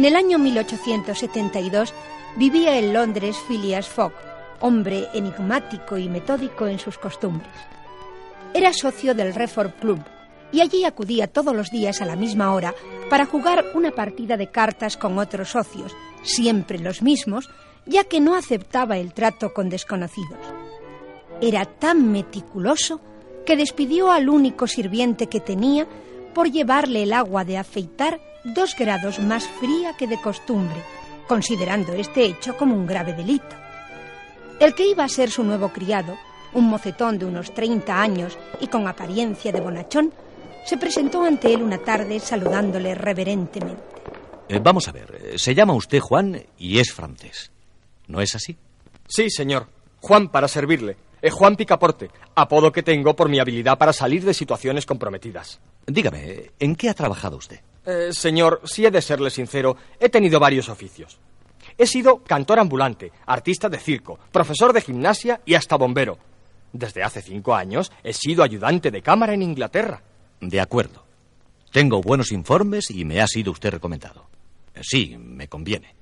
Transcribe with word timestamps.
En 0.00 0.06
el 0.06 0.16
año 0.16 0.38
1872 0.38 1.92
vivía 2.36 2.78
en 2.78 2.94
Londres 2.94 3.36
Phileas 3.46 3.86
Fogg, 3.86 4.14
hombre 4.60 5.08
enigmático 5.12 5.98
y 5.98 6.08
metódico 6.08 6.66
en 6.66 6.78
sus 6.78 6.96
costumbres. 6.96 7.52
Era 8.54 8.72
socio 8.72 9.14
del 9.14 9.34
Reform 9.34 9.72
Club 9.72 10.00
y 10.52 10.62
allí 10.62 10.86
acudía 10.86 11.26
todos 11.26 11.54
los 11.54 11.70
días 11.70 12.00
a 12.00 12.06
la 12.06 12.16
misma 12.16 12.54
hora 12.54 12.74
para 13.10 13.26
jugar 13.26 13.62
una 13.74 13.90
partida 13.90 14.38
de 14.38 14.50
cartas 14.50 14.96
con 14.96 15.18
otros 15.18 15.50
socios, 15.50 15.94
siempre 16.22 16.78
los 16.78 17.02
mismos, 17.02 17.50
ya 17.84 18.04
que 18.04 18.20
no 18.20 18.34
aceptaba 18.34 18.96
el 18.96 19.12
trato 19.12 19.52
con 19.52 19.68
desconocidos. 19.68 20.40
Era 21.42 21.66
tan 21.66 22.10
meticuloso 22.10 23.02
que 23.44 23.54
despidió 23.54 24.10
al 24.10 24.30
único 24.30 24.66
sirviente 24.66 25.26
que 25.26 25.40
tenía 25.40 25.86
por 26.32 26.50
llevarle 26.50 27.02
el 27.02 27.12
agua 27.12 27.44
de 27.44 27.58
afeitar 27.58 28.18
dos 28.44 28.74
grados 28.76 29.18
más 29.18 29.46
fría 29.46 29.96
que 29.96 30.06
de 30.06 30.20
costumbre, 30.20 30.82
considerando 31.28 31.92
este 31.92 32.24
hecho 32.24 32.56
como 32.56 32.74
un 32.74 32.86
grave 32.86 33.12
delito. 33.12 33.56
El 34.58 34.74
que 34.74 34.86
iba 34.86 35.04
a 35.04 35.08
ser 35.08 35.30
su 35.30 35.42
nuevo 35.42 35.70
criado, 35.70 36.16
un 36.52 36.68
mocetón 36.68 37.18
de 37.18 37.24
unos 37.24 37.54
30 37.54 38.00
años 38.00 38.38
y 38.60 38.66
con 38.66 38.86
apariencia 38.86 39.52
de 39.52 39.60
bonachón, 39.60 40.12
se 40.64 40.76
presentó 40.76 41.24
ante 41.24 41.52
él 41.52 41.62
una 41.62 41.78
tarde 41.78 42.20
saludándole 42.20 42.94
reverentemente. 42.94 43.82
Eh, 44.48 44.60
vamos 44.62 44.88
a 44.88 44.92
ver, 44.92 45.18
eh, 45.22 45.38
se 45.38 45.54
llama 45.54 45.74
usted 45.74 46.00
Juan 46.00 46.42
y 46.58 46.78
es 46.78 46.92
francés. 46.92 47.50
¿No 48.08 48.20
es 48.20 48.34
así? 48.34 48.56
Sí, 49.06 49.30
señor. 49.30 49.68
Juan 50.00 50.28
para 50.28 50.48
servirle. 50.48 50.96
Es 51.22 51.32
Juan 51.32 51.54
Picaporte, 51.54 52.10
apodo 52.34 52.72
que 52.72 52.82
tengo 52.82 53.14
por 53.14 53.28
mi 53.28 53.38
habilidad 53.38 53.76
para 53.76 53.92
salir 53.92 54.24
de 54.24 54.32
situaciones 54.32 54.86
comprometidas. 54.86 55.60
Dígame, 55.86 56.50
¿en 56.58 56.74
qué 56.74 56.88
ha 56.88 56.94
trabajado 56.94 57.36
usted? 57.36 57.60
Eh, 57.90 58.12
señor, 58.12 58.60
si 58.64 58.86
he 58.86 58.90
de 58.90 59.02
serle 59.02 59.30
sincero, 59.30 59.76
he 59.98 60.08
tenido 60.08 60.38
varios 60.38 60.68
oficios. 60.68 61.18
He 61.76 61.86
sido 61.86 62.22
cantor 62.22 62.60
ambulante, 62.60 63.10
artista 63.26 63.68
de 63.68 63.78
circo, 63.78 64.18
profesor 64.30 64.72
de 64.72 64.80
gimnasia 64.80 65.40
y 65.44 65.54
hasta 65.54 65.76
bombero. 65.76 66.18
Desde 66.72 67.02
hace 67.02 67.20
cinco 67.20 67.54
años 67.54 67.90
he 68.04 68.12
sido 68.12 68.44
ayudante 68.44 68.90
de 68.90 69.02
cámara 69.02 69.34
en 69.34 69.42
Inglaterra. 69.42 70.02
De 70.40 70.60
acuerdo. 70.60 71.04
Tengo 71.72 72.00
buenos 72.00 72.32
informes 72.32 72.90
y 72.90 73.04
me 73.04 73.20
ha 73.20 73.26
sido 73.26 73.50
usted 73.50 73.70
recomendado. 73.70 74.26
Sí, 74.80 75.16
me 75.18 75.48
conviene. 75.48 75.94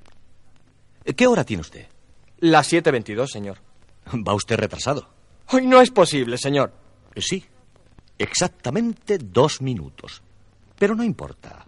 ¿Qué 1.16 1.26
hora 1.26 1.44
tiene 1.44 1.62
usted? 1.62 1.86
Las 2.38 2.70
7.22, 2.72 3.28
señor. 3.28 3.58
Va 4.26 4.34
usted 4.34 4.56
retrasado. 4.56 5.08
Hoy 5.50 5.66
no 5.66 5.80
es 5.80 5.90
posible, 5.90 6.36
señor. 6.36 6.72
Sí, 7.16 7.44
exactamente 8.18 9.18
dos 9.18 9.62
minutos. 9.62 10.22
Pero 10.78 10.94
no 10.94 11.02
importa. 11.02 11.67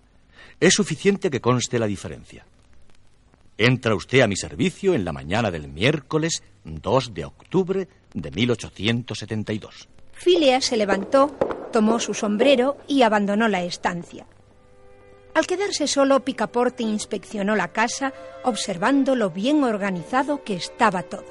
Es 0.60 0.74
suficiente 0.74 1.30
que 1.30 1.40
conste 1.40 1.78
la 1.78 1.86
diferencia. 1.86 2.44
Entra 3.56 3.94
usted 3.94 4.20
a 4.20 4.26
mi 4.26 4.36
servicio 4.36 4.94
en 4.94 5.06
la 5.06 5.12
mañana 5.12 5.50
del 5.50 5.68
miércoles 5.68 6.42
2 6.64 7.14
de 7.14 7.24
octubre 7.24 7.88
de 8.12 8.30
1872. 8.30 9.88
Phileas 10.12 10.66
se 10.66 10.76
levantó, 10.76 11.34
tomó 11.72 11.98
su 11.98 12.12
sombrero 12.12 12.76
y 12.86 13.02
abandonó 13.02 13.48
la 13.48 13.62
estancia. 13.62 14.26
Al 15.34 15.46
quedarse 15.46 15.86
solo, 15.86 16.20
Picaporte 16.20 16.82
inspeccionó 16.82 17.56
la 17.56 17.68
casa, 17.68 18.12
observando 18.44 19.14
lo 19.14 19.30
bien 19.30 19.64
organizado 19.64 20.44
que 20.44 20.54
estaba 20.54 21.02
todo. 21.04 21.24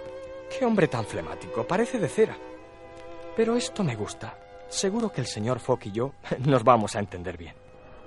Qué 0.58 0.66
hombre 0.66 0.88
tan 0.88 1.06
flemático, 1.06 1.68
parece 1.68 2.00
de 2.00 2.10
cera. 2.10 2.36
Pero 3.36 3.56
esto 3.56 3.84
me 3.84 3.96
gusta. 3.96 4.36
Seguro 4.70 5.12
que 5.12 5.22
el 5.22 5.28
señor 5.28 5.60
Fogg 5.60 5.82
y 5.86 5.92
yo 5.92 6.14
nos 6.40 6.64
vamos 6.64 6.95
a 6.95 7.00
entender 7.00 7.38
bien. 7.38 7.54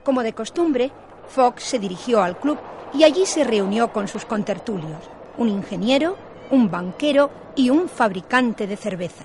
Como 0.02 0.24
de 0.24 0.32
costumbre, 0.32 0.90
Fogg 1.28 1.60
se 1.60 1.78
dirigió 1.78 2.22
al 2.22 2.38
club 2.38 2.58
y 2.94 3.04
allí 3.04 3.26
se 3.26 3.44
reunió 3.44 3.92
con 3.92 4.08
sus 4.08 4.24
contertulios, 4.24 5.00
un 5.38 5.48
ingeniero, 5.48 6.16
un 6.50 6.70
banquero 6.70 7.30
y 7.56 7.70
un 7.70 7.88
fabricante 7.88 8.66
de 8.66 8.76
cerveza. 8.76 9.24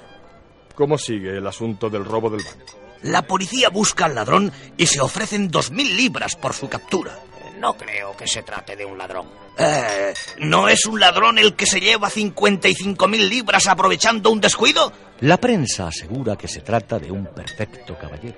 ¿Cómo 0.75 0.97
sigue 0.97 1.38
el 1.38 1.47
asunto 1.47 1.90
del 1.90 2.06
robo 2.06 2.30
del 2.30 2.44
banco? 2.44 2.74
La 3.03 3.22
policía 3.22 3.69
busca 3.69 4.06
al 4.06 4.16
ladrón 4.16 4.52
y 4.75 4.88
se 4.88 5.02
ofrecen 5.02 5.50
dos 5.50 5.72
mil 5.72 5.96
libras 5.96 6.36
por 6.36 6.53
su 6.53 6.68
captura. 6.68 7.19
No 7.59 7.74
creo 7.75 8.16
que 8.16 8.28
se 8.28 8.44
trate 8.44 8.75
de 8.75 8.86
un 8.86 8.97
ladrón. 8.97 9.28
Eh, 9.57 10.13
¿No 10.40 10.68
es 10.68 10.86
un 10.86 11.00
ladrón 11.00 11.40
el 11.40 11.56
que 11.56 11.66
se 11.66 11.80
lleva 11.80 12.09
55 12.09 13.07
mil 13.07 13.28
libras 13.28 13.68
aprovechando 13.68 14.30
un 14.30 14.40
descuido? 14.40 14.91
La 15.22 15.38
prensa 15.38 15.88
asegura 15.88 16.36
que 16.36 16.47
se 16.47 16.62
trata 16.62 17.00
de 17.00 17.12
un 17.12 17.25
perfecto 17.25 17.97
caballero. 17.97 18.38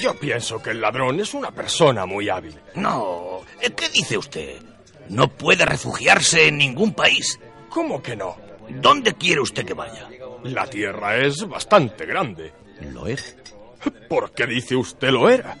Yo 0.00 0.14
pienso 0.18 0.62
que 0.62 0.70
el 0.70 0.80
ladrón 0.80 1.20
es 1.20 1.34
una 1.34 1.50
persona 1.50 2.06
muy 2.06 2.28
hábil. 2.28 2.58
No, 2.74 3.42
¿qué 3.60 3.88
dice 3.90 4.18
usted? 4.18 4.56
No 5.08 5.28
puede 5.28 5.64
refugiarse 5.64 6.48
en 6.48 6.58
ningún 6.58 6.94
país. 6.94 7.38
¿Cómo 7.68 8.02
que 8.02 8.16
no? 8.16 8.36
¿Dónde 8.68 9.14
quiere 9.14 9.40
usted 9.40 9.64
que 9.64 9.74
vaya? 9.74 10.08
La 10.44 10.66
tierra 10.66 11.16
es 11.18 11.46
bastante 11.46 12.06
grande. 12.06 12.52
Lo 12.92 13.06
es. 13.06 13.36
¿Por 14.08 14.32
qué 14.32 14.46
dice 14.46 14.76
usted 14.76 15.10
lo 15.10 15.28
era? 15.28 15.56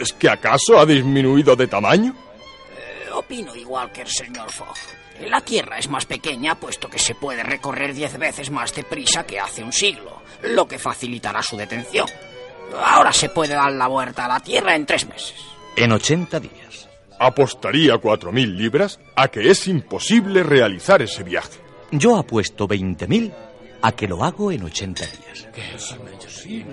¿Es 0.00 0.12
que 0.12 0.28
acaso 0.28 0.78
ha 0.78 0.86
disminuido 0.86 1.54
de 1.54 1.66
tamaño? 1.66 2.14
Eh, 2.76 3.10
opino 3.12 3.54
igual 3.54 3.92
que 3.92 4.02
el 4.02 4.08
señor 4.08 4.50
Fogg. 4.50 4.76
La 5.28 5.40
Tierra 5.40 5.78
es 5.78 5.88
más 5.88 6.04
pequeña 6.04 6.56
puesto 6.56 6.88
que 6.90 6.98
se 6.98 7.14
puede 7.14 7.42
recorrer 7.42 7.94
diez 7.94 8.18
veces 8.18 8.50
más 8.50 8.74
deprisa 8.74 9.24
que 9.24 9.40
hace 9.40 9.62
un 9.62 9.72
siglo, 9.72 10.22
lo 10.42 10.68
que 10.68 10.78
facilitará 10.78 11.42
su 11.42 11.56
detención. 11.56 12.06
Ahora 12.84 13.12
se 13.12 13.28
puede 13.28 13.54
dar 13.54 13.72
la 13.72 13.86
vuelta 13.86 14.24
a 14.24 14.28
la 14.28 14.40
Tierra 14.40 14.74
en 14.74 14.86
tres 14.86 15.06
meses. 15.08 15.34
En 15.76 15.92
80 15.92 16.40
días. 16.40 16.88
Apostaría 17.18 17.96
cuatro 17.98 18.32
mil 18.32 18.56
libras 18.56 19.00
a 19.14 19.28
que 19.28 19.50
es 19.50 19.66
imposible 19.68 20.42
realizar 20.42 21.00
ese 21.02 21.22
viaje. 21.22 21.60
Yo 21.90 22.16
apuesto 22.16 22.66
20.000 22.66 23.32
a 23.82 23.92
que 23.92 24.08
lo 24.08 24.24
hago 24.24 24.50
en 24.52 24.64
80 24.64 25.04
días. 25.06 25.48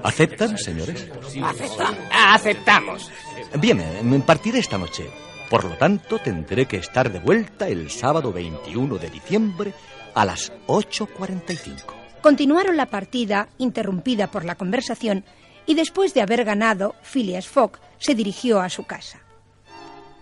¿Aceptan, 0.03 0.57
señores? 0.57 1.07
¿Acepta? 1.43 1.93
Aceptamos. 2.33 3.11
Bien, 3.59 3.83
me 4.03 4.19
partiré 4.19 4.59
esta 4.59 4.77
noche. 4.77 5.09
Por 5.49 5.65
lo 5.65 5.77
tanto, 5.77 6.19
tendré 6.19 6.65
que 6.65 6.77
estar 6.77 7.11
de 7.11 7.19
vuelta 7.19 7.67
el 7.67 7.91
sábado 7.91 8.33
21 8.33 8.97
de 8.97 9.09
diciembre 9.09 9.73
a 10.15 10.25
las 10.25 10.51
8.45. 10.67 11.93
Continuaron 12.21 12.77
la 12.77 12.87
partida, 12.87 13.49
interrumpida 13.57 14.31
por 14.31 14.45
la 14.45 14.55
conversación, 14.55 15.25
y 15.65 15.75
después 15.75 16.13
de 16.13 16.21
haber 16.21 16.43
ganado, 16.43 16.95
Phileas 17.01 17.47
Fogg 17.47 17.79
se 17.97 18.15
dirigió 18.15 18.59
a 18.59 18.69
su 18.69 18.85
casa. 18.85 19.19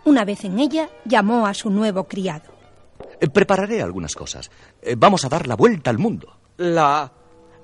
Una 0.06 0.25
vez 0.25 0.44
en 0.46 0.59
ella, 0.59 0.90
llamó 1.06 1.46
a 1.46 1.53
su 1.53 1.69
nuevo 1.69 2.06
criado. 2.07 2.52
Eh, 3.19 3.28
Prepararé 3.29 3.81
algunas 3.81 4.16
cosas. 4.16 4.50
Eh, 4.81 4.96
Vamos 4.97 5.25
a 5.25 5.30
dar 5.30 5.47
la 5.47 5.56
vuelta 5.56 5.90
al 5.91 6.00
mundo. 6.00 6.38
¿La 6.57 7.12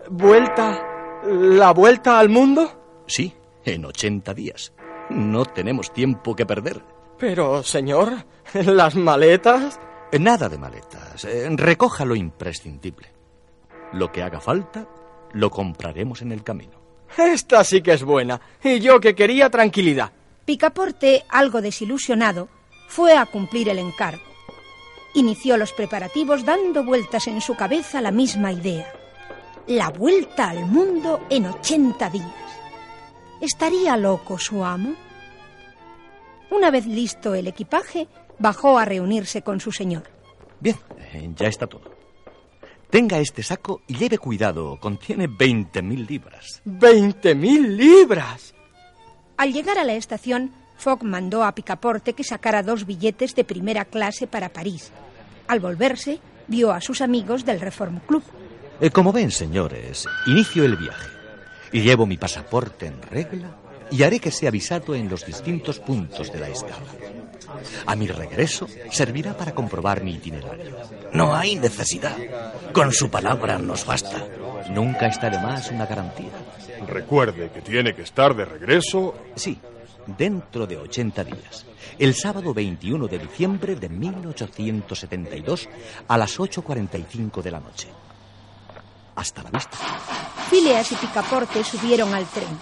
vuelta... 0.09 0.83
la 1.25 1.71
vuelta 1.73 2.19
al 2.19 2.29
mundo? 2.29 3.03
Sí, 3.07 3.33
en 3.65 3.85
80 3.85 4.33
días. 4.33 4.73
No 5.09 5.45
tenemos 5.45 5.91
tiempo 5.93 6.35
que 6.35 6.45
perder. 6.45 6.83
Pero, 7.17 7.63
señor, 7.63 8.25
las 8.53 8.95
maletas... 8.95 9.79
Eh, 10.11 10.19
Nada 10.19 10.47
de 10.47 10.57
maletas. 10.57 11.27
Recoja 11.51 12.05
lo 12.05 12.15
imprescindible. 12.15 13.11
Lo 13.93 14.11
que 14.11 14.21
haga 14.21 14.39
falta, 14.39 14.87
lo 15.33 15.49
compraremos 15.49 16.21
en 16.21 16.31
el 16.31 16.43
camino. 16.43 16.77
Esta 17.17 17.63
sí 17.63 17.81
que 17.81 17.93
es 17.93 18.03
buena. 18.03 18.41
Y 18.63 18.79
yo 18.79 18.99
que 18.99 19.15
quería 19.15 19.49
tranquilidad. 19.49 20.11
Picaporte, 20.45 21.23
algo 21.29 21.61
desilusionado, 21.61 22.49
fue 22.87 23.17
a 23.17 23.25
cumplir 23.25 23.69
el 23.69 23.79
encargo. 23.79 24.23
Inició 25.13 25.57
los 25.57 25.73
preparativos 25.73 26.45
dando 26.45 26.83
vueltas 26.83 27.27
en 27.27 27.41
su 27.41 27.55
cabeza 27.55 28.01
la 28.01 28.11
misma 28.11 28.51
idea. 28.51 28.91
La 29.67 29.89
vuelta 29.89 30.49
al 30.49 30.65
mundo 30.65 31.25
en 31.29 31.47
80 31.47 32.09
días. 32.09 32.31
¿Estaría 33.41 33.97
loco 33.97 34.37
su 34.39 34.63
amo? 34.63 34.95
Una 36.49 36.71
vez 36.71 36.85
listo 36.85 37.35
el 37.35 37.47
equipaje, 37.47 38.07
bajó 38.39 38.77
a 38.77 38.85
reunirse 38.85 39.41
con 39.41 39.59
su 39.59 39.71
señor. 39.71 40.03
Bien, 40.59 40.77
eh, 41.13 41.29
ya 41.35 41.47
está 41.47 41.67
todo. 41.67 41.96
Tenga 42.89 43.19
este 43.19 43.43
saco 43.43 43.81
y 43.87 43.95
lleve 43.95 44.17
cuidado. 44.17 44.79
Contiene 44.79 45.27
20.000 45.27 46.07
libras. 46.07 46.61
¡Veinte 46.63 47.35
mil 47.35 47.75
libras! 47.75 48.53
Al 49.35 49.51
llegar 49.53 49.77
a 49.77 49.83
la 49.83 49.93
estación, 49.93 50.51
Fogg 50.77 51.03
mandó 51.03 51.43
a 51.43 51.53
Picaporte 51.53 52.13
que 52.13 52.23
sacara 52.23 52.63
dos 52.63 52.85
billetes 52.85 53.35
de 53.35 53.43
primera 53.43 53.85
clase 53.85 54.25
para 54.25 54.49
París. 54.49 54.91
Al 55.47 55.59
volverse, 55.59 56.19
vio 56.47 56.71
a 56.71 56.81
sus 56.81 57.01
amigos 57.01 57.45
del 57.45 57.59
Reform 57.59 57.99
Club. 57.99 58.23
Eh, 58.79 58.89
Como 58.89 59.11
ven, 59.11 59.31
señores, 59.31 60.07
inicio 60.25 60.63
el 60.63 60.77
viaje. 60.77 61.07
Y 61.73 61.81
llevo 61.81 62.05
mi 62.05 62.17
pasaporte 62.17 62.87
en 62.87 63.01
regla 63.01 63.55
y 63.91 64.03
haré 64.03 64.19
que 64.19 64.31
sea 64.31 64.49
avisado 64.49 64.95
en 64.95 65.09
los 65.09 65.25
distintos 65.25 65.79
puntos 65.79 66.31
de 66.31 66.39
la 66.39 66.49
escala. 66.49 66.85
A 67.85 67.95
mi 67.95 68.07
regreso 68.07 68.67
servirá 68.91 69.35
para 69.35 69.53
comprobar 69.53 70.03
mi 70.03 70.13
itinerario. 70.13 70.77
No 71.13 71.35
hay 71.35 71.55
necesidad. 71.55 72.15
Con 72.73 72.91
su 72.91 73.09
palabra 73.09 73.57
nos 73.57 73.85
basta. 73.85 74.25
Nunca 74.69 75.07
está 75.07 75.29
de 75.29 75.39
más 75.39 75.71
una 75.71 75.85
garantía. 75.85 76.31
Recuerde 76.87 77.49
que 77.51 77.61
tiene 77.61 77.93
que 77.93 78.03
estar 78.03 78.35
de 78.35 78.45
regreso. 78.45 79.15
Sí, 79.35 79.59
dentro 80.05 80.67
de 80.67 80.77
80 80.77 81.23
días, 81.23 81.65
el 81.99 82.13
sábado 82.13 82.53
21 82.53 83.07
de 83.07 83.19
diciembre 83.19 83.75
de 83.75 83.89
1872 83.89 85.69
a 86.07 86.17
las 86.17 86.37
8.45 86.39 87.41
de 87.41 87.51
la 87.51 87.59
noche. 87.59 87.87
Hasta 89.15 89.43
la 89.43 89.49
vista. 89.49 89.77
Phileas 90.49 90.91
y 90.91 90.95
Picaporte 90.95 91.63
subieron 91.63 92.13
al 92.13 92.25
tren. 92.27 92.57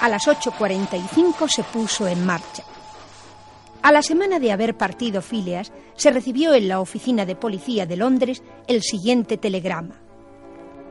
A 0.00 0.08
las 0.08 0.26
8.45 0.26 1.48
se 1.48 1.64
puso 1.64 2.06
en 2.06 2.24
marcha. 2.24 2.62
A 3.88 3.90
la 3.90 4.02
semana 4.02 4.38
de 4.38 4.52
haber 4.52 4.76
partido 4.76 5.22
Phileas, 5.22 5.72
se 5.94 6.10
recibió 6.10 6.52
en 6.52 6.68
la 6.68 6.78
oficina 6.78 7.24
de 7.24 7.34
policía 7.34 7.86
de 7.86 7.96
Londres 7.96 8.42
el 8.66 8.82
siguiente 8.82 9.38
telegrama. 9.38 9.94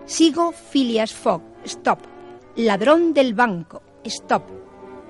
Sigo 0.07 0.51
Phileas 0.51 1.13
Fogg. 1.13 1.43
Stop. 1.63 1.99
Ladrón 2.55 3.13
del 3.13 3.35
banco. 3.35 3.83
Stop. 4.03 4.45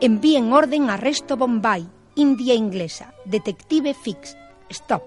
Envíen 0.02 0.52
orden 0.52 0.90
arresto 0.90 1.38
Bombay, 1.38 1.88
India 2.16 2.54
inglesa. 2.54 3.14
Detective 3.24 3.94
Fix. 3.94 4.36
Stop. 4.68 5.04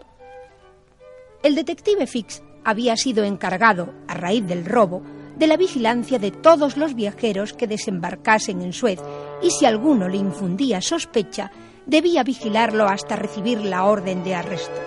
El 1.42 1.56
detective 1.56 2.06
Fix 2.06 2.42
había 2.64 2.96
sido 2.96 3.24
encargado, 3.24 3.92
a 4.08 4.14
raíz 4.14 4.46
del 4.46 4.64
robo, 4.64 5.02
de 5.36 5.46
la 5.46 5.58
vigilancia 5.58 6.18
de 6.18 6.30
todos 6.30 6.78
los 6.78 6.94
viajeros 6.94 7.52
que 7.52 7.66
desembarcasen 7.66 8.62
en 8.62 8.72
Suez 8.72 9.00
y 9.42 9.50
si 9.50 9.66
alguno 9.66 10.08
le 10.08 10.16
infundía 10.16 10.80
sospecha, 10.80 11.50
debía 11.86 12.22
vigilarlo 12.22 12.86
hasta 12.86 13.16
recibir 13.16 13.60
la 13.60 13.84
orden 13.84 14.24
de 14.24 14.34
arresto. 14.34 14.80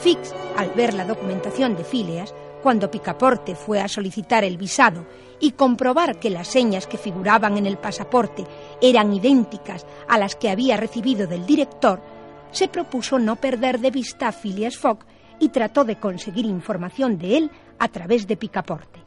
Fix, 0.00 0.34
al 0.56 0.70
ver 0.70 0.94
la 0.94 1.04
documentación 1.04 1.76
de 1.76 1.84
Phileas, 1.84 2.34
cuando 2.62 2.90
Picaporte 2.90 3.54
fue 3.54 3.80
a 3.80 3.88
solicitar 3.88 4.44
el 4.44 4.56
visado 4.56 5.06
y 5.40 5.52
comprobar 5.52 6.18
que 6.18 6.30
las 6.30 6.48
señas 6.48 6.86
que 6.86 6.98
figuraban 6.98 7.56
en 7.56 7.66
el 7.66 7.78
pasaporte 7.78 8.44
eran 8.80 9.12
idénticas 9.12 9.86
a 10.08 10.18
las 10.18 10.34
que 10.34 10.50
había 10.50 10.76
recibido 10.76 11.26
del 11.26 11.46
director, 11.46 12.02
se 12.50 12.68
propuso 12.68 13.18
no 13.18 13.36
perder 13.36 13.80
de 13.80 13.90
vista 13.90 14.28
a 14.28 14.32
Phileas 14.32 14.76
Fogg 14.76 14.98
y 15.38 15.50
trató 15.50 15.84
de 15.84 16.00
conseguir 16.00 16.46
información 16.46 17.18
de 17.18 17.36
él 17.36 17.50
a 17.78 17.88
través 17.88 18.26
de 18.26 18.36
Picaporte. 18.36 19.00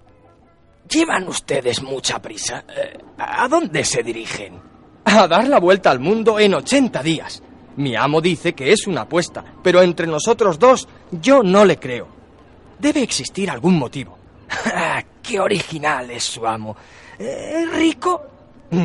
Llevan 0.87 1.27
ustedes 1.27 1.81
mucha 1.81 2.21
prisa. 2.21 2.63
Eh, 2.67 2.97
¿A 3.17 3.47
dónde 3.47 3.83
se 3.83 4.03
dirigen? 4.03 4.68
A 5.11 5.27
dar 5.27 5.47
la 5.47 5.59
vuelta 5.59 5.89
al 5.89 5.99
mundo 5.99 6.39
en 6.39 6.53
80 6.53 7.01
días. 7.01 7.41
Mi 7.77 7.95
amo 7.95 8.21
dice 8.21 8.53
que 8.53 8.71
es 8.71 8.85
una 8.85 9.01
apuesta, 9.01 9.43
pero 9.63 9.81
entre 9.81 10.05
nosotros 10.05 10.59
dos 10.59 10.87
yo 11.11 11.41
no 11.41 11.65
le 11.65 11.79
creo. 11.79 12.07
Debe 12.77 13.01
existir 13.01 13.49
algún 13.49 13.77
motivo. 13.77 14.17
Ah, 14.65 15.03
¡Qué 15.21 15.39
original 15.39 16.09
es 16.09 16.23
su 16.23 16.45
amo! 16.45 16.75
Eh, 17.19 17.65
¿Rico? 17.71 18.21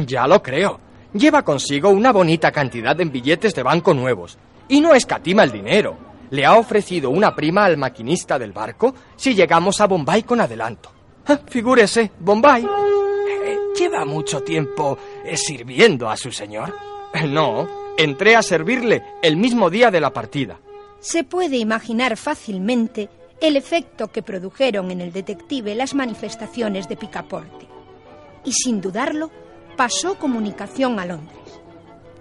Ya 0.06 0.26
lo 0.26 0.42
creo. 0.42 0.78
Lleva 1.14 1.42
consigo 1.42 1.88
una 1.88 2.12
bonita 2.12 2.52
cantidad 2.52 2.98
en 3.00 3.10
billetes 3.10 3.54
de 3.54 3.62
banco 3.62 3.94
nuevos. 3.94 4.36
Y 4.68 4.80
no 4.80 4.94
escatima 4.94 5.42
el 5.44 5.52
dinero. 5.52 5.96
Le 6.30 6.44
ha 6.44 6.54
ofrecido 6.56 7.10
una 7.10 7.34
prima 7.34 7.64
al 7.64 7.76
maquinista 7.76 8.38
del 8.38 8.52
barco 8.52 8.94
si 9.16 9.34
llegamos 9.34 9.80
a 9.80 9.86
Bombay 9.86 10.22
con 10.22 10.40
adelanto. 10.40 10.90
Ah, 11.26 11.38
Figúrese, 11.46 12.10
Bombay. 12.18 12.66
Eh, 13.74 13.78
¿Lleva 13.78 14.04
mucho 14.04 14.42
tiempo 14.42 14.98
eh, 15.24 15.36
sirviendo 15.36 16.08
a 16.08 16.16
su 16.16 16.30
señor? 16.30 16.74
No, 17.28 17.68
entré 17.96 18.34
a 18.34 18.42
servirle 18.42 19.02
el 19.22 19.36
mismo 19.36 19.70
día 19.70 19.90
de 19.90 20.00
la 20.00 20.12
partida. 20.12 20.58
Se 21.00 21.22
puede 21.22 21.58
imaginar 21.58 22.16
fácilmente 22.16 23.08
el 23.40 23.56
efecto 23.56 24.08
que 24.08 24.22
produjeron 24.22 24.90
en 24.90 25.00
el 25.00 25.12
detective 25.12 25.74
las 25.74 25.94
manifestaciones 25.94 26.88
de 26.88 26.96
Picaporte. 26.96 27.68
Y 28.44 28.52
sin 28.52 28.80
dudarlo, 28.80 29.30
pasó 29.76 30.18
comunicación 30.18 30.98
a 30.98 31.06
Londres. 31.06 31.38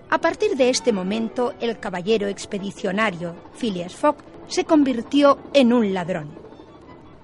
A 0.09 0.19
partir 0.19 0.55
de 0.55 0.69
este 0.69 0.91
momento, 0.91 1.53
el 1.59 1.79
caballero 1.79 2.27
expedicionario 2.27 3.35
Phileas 3.55 3.95
Fogg 3.95 4.17
se 4.47 4.65
convirtió 4.65 5.39
en 5.53 5.73
un 5.73 5.93
ladrón. 5.93 6.29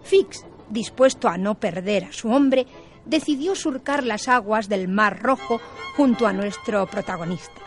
Fix, 0.01 0.45
dispuesto 0.69 1.27
a 1.27 1.37
no 1.37 1.55
perder 1.55 2.05
a 2.05 2.13
su 2.13 2.29
hombre, 2.29 2.65
decidió 3.09 3.55
surcar 3.55 4.03
las 4.03 4.27
aguas 4.27 4.69
del 4.69 4.87
Mar 4.87 5.21
Rojo 5.21 5.59
junto 5.95 6.27
a 6.27 6.33
nuestro 6.33 6.85
protagonista. 6.87 7.61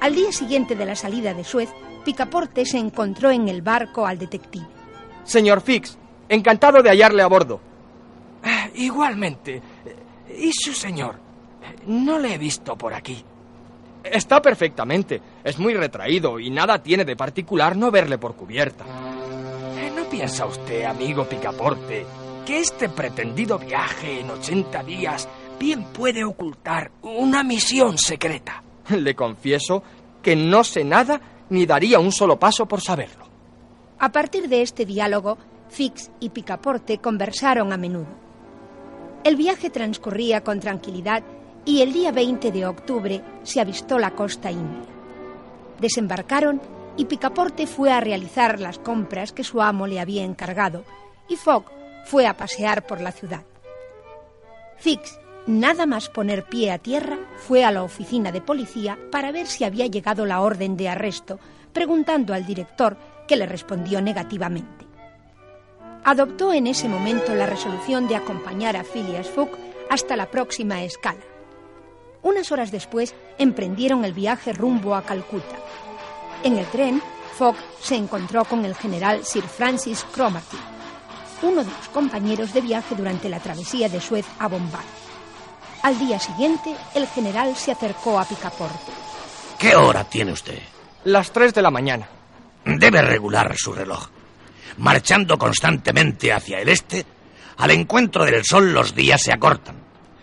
Al 0.00 0.14
día 0.14 0.32
siguiente 0.32 0.76
de 0.76 0.86
la 0.86 0.94
salida 0.94 1.34
de 1.34 1.44
Suez, 1.44 1.68
Picaporte 2.04 2.64
se 2.64 2.78
encontró 2.78 3.30
en 3.30 3.48
el 3.48 3.62
barco 3.62 4.06
al 4.06 4.18
detective. 4.18 4.66
Señor 5.24 5.60
Fix, 5.60 5.98
encantado 6.28 6.82
de 6.82 6.90
hallarle 6.90 7.22
a 7.22 7.26
bordo. 7.26 7.60
Ah, 8.44 8.68
igualmente. 8.74 9.60
¿Y 10.38 10.52
su 10.52 10.72
señor? 10.72 11.16
No 11.86 12.18
le 12.18 12.34
he 12.34 12.38
visto 12.38 12.76
por 12.76 12.94
aquí. 12.94 13.24
Está 14.04 14.40
perfectamente. 14.40 15.20
Es 15.42 15.58
muy 15.58 15.74
retraído 15.74 16.38
y 16.38 16.50
nada 16.50 16.80
tiene 16.80 17.04
de 17.04 17.16
particular 17.16 17.76
no 17.76 17.90
verle 17.90 18.18
por 18.18 18.36
cubierta. 18.36 18.84
¿No 19.96 20.04
piensa 20.08 20.46
usted, 20.46 20.84
amigo 20.84 21.24
Picaporte, 21.24 22.06
que 22.46 22.60
este 22.60 22.88
pretendido 22.88 23.58
viaje 23.58 24.20
en 24.20 24.30
80 24.30 24.84
días 24.84 25.28
bien 25.58 25.84
puede 25.92 26.24
ocultar 26.24 26.92
una 27.02 27.42
misión 27.42 27.98
secreta? 27.98 28.62
Le 28.88 29.16
confieso 29.16 29.82
que 30.22 30.36
no 30.36 30.62
sé 30.62 30.84
nada 30.84 31.20
ni 31.50 31.66
daría 31.66 31.98
un 31.98 32.12
solo 32.12 32.38
paso 32.38 32.66
por 32.66 32.80
saberlo. 32.80 33.26
A 33.98 34.12
partir 34.12 34.48
de 34.48 34.62
este 34.62 34.86
diálogo, 34.86 35.38
Fix 35.68 36.10
y 36.20 36.30
Picaporte 36.30 36.98
conversaron 36.98 37.72
a 37.72 37.76
menudo. 37.76 38.06
El 39.24 39.34
viaje 39.34 39.68
transcurría 39.68 40.42
con 40.42 40.60
tranquilidad 40.60 41.24
y 41.64 41.82
el 41.82 41.92
día 41.92 42.12
20 42.12 42.52
de 42.52 42.64
octubre 42.64 43.22
se 43.42 43.60
avistó 43.60 43.98
la 43.98 44.12
costa 44.12 44.52
india. 44.52 44.86
Desembarcaron 45.80 46.62
y 46.96 47.06
Picaporte 47.06 47.66
fue 47.66 47.90
a 47.90 48.00
realizar 48.00 48.60
las 48.60 48.78
compras 48.78 49.32
que 49.32 49.42
su 49.42 49.60
amo 49.60 49.88
le 49.88 49.98
había 49.98 50.24
encargado 50.24 50.84
y 51.28 51.34
Fogg 51.34 51.75
fue 52.06 52.26
a 52.26 52.36
pasear 52.36 52.86
por 52.86 53.00
la 53.00 53.10
ciudad. 53.10 53.42
Fix, 54.76 55.18
nada 55.46 55.86
más 55.86 56.08
poner 56.08 56.44
pie 56.44 56.70
a 56.70 56.78
tierra, 56.78 57.18
fue 57.36 57.64
a 57.64 57.72
la 57.72 57.82
oficina 57.82 58.30
de 58.30 58.40
policía 58.40 58.96
para 59.10 59.32
ver 59.32 59.48
si 59.48 59.64
había 59.64 59.86
llegado 59.86 60.24
la 60.24 60.40
orden 60.40 60.76
de 60.76 60.88
arresto, 60.88 61.40
preguntando 61.72 62.32
al 62.32 62.46
director 62.46 62.96
que 63.26 63.36
le 63.36 63.46
respondió 63.46 64.00
negativamente. 64.00 64.86
Adoptó 66.04 66.52
en 66.52 66.68
ese 66.68 66.88
momento 66.88 67.34
la 67.34 67.46
resolución 67.46 68.06
de 68.06 68.14
acompañar 68.14 68.76
a 68.76 68.84
Phileas 68.84 69.28
Fogg 69.28 69.50
hasta 69.90 70.14
la 70.16 70.30
próxima 70.30 70.84
escala. 70.84 71.20
Unas 72.22 72.52
horas 72.52 72.70
después 72.70 73.14
emprendieron 73.38 74.04
el 74.04 74.12
viaje 74.12 74.52
rumbo 74.52 74.94
a 74.94 75.02
Calcuta. 75.02 75.56
En 76.44 76.56
el 76.56 76.66
tren, 76.66 77.02
Fogg 77.36 77.56
se 77.80 77.96
encontró 77.96 78.44
con 78.44 78.64
el 78.64 78.76
general 78.76 79.24
Sir 79.24 79.42
Francis 79.42 80.04
Cromarty, 80.14 80.56
uno 81.42 81.64
de 81.64 81.70
los 81.70 81.88
compañeros 81.88 82.52
de 82.52 82.60
viaje 82.60 82.94
durante 82.94 83.28
la 83.28 83.40
travesía 83.40 83.88
de 83.88 84.00
Suez 84.00 84.26
a 84.38 84.48
Bombay. 84.48 84.84
Al 85.82 85.98
día 85.98 86.18
siguiente, 86.18 86.74
el 86.94 87.06
general 87.06 87.54
se 87.56 87.72
acercó 87.72 88.18
a 88.18 88.24
Picaporte. 88.24 88.92
¿Qué 89.58 89.76
hora 89.76 90.04
tiene 90.04 90.32
usted? 90.32 90.58
Las 91.04 91.30
tres 91.30 91.54
de 91.54 91.62
la 91.62 91.70
mañana. 91.70 92.08
Debe 92.64 93.02
regular 93.02 93.54
su 93.56 93.72
reloj. 93.72 94.08
Marchando 94.78 95.38
constantemente 95.38 96.32
hacia 96.32 96.58
el 96.58 96.68
este, 96.68 97.06
al 97.58 97.70
encuentro 97.70 98.24
del 98.24 98.44
sol 98.44 98.72
los 98.72 98.94
días 98.94 99.22
se 99.22 99.32
acortan. 99.32 99.76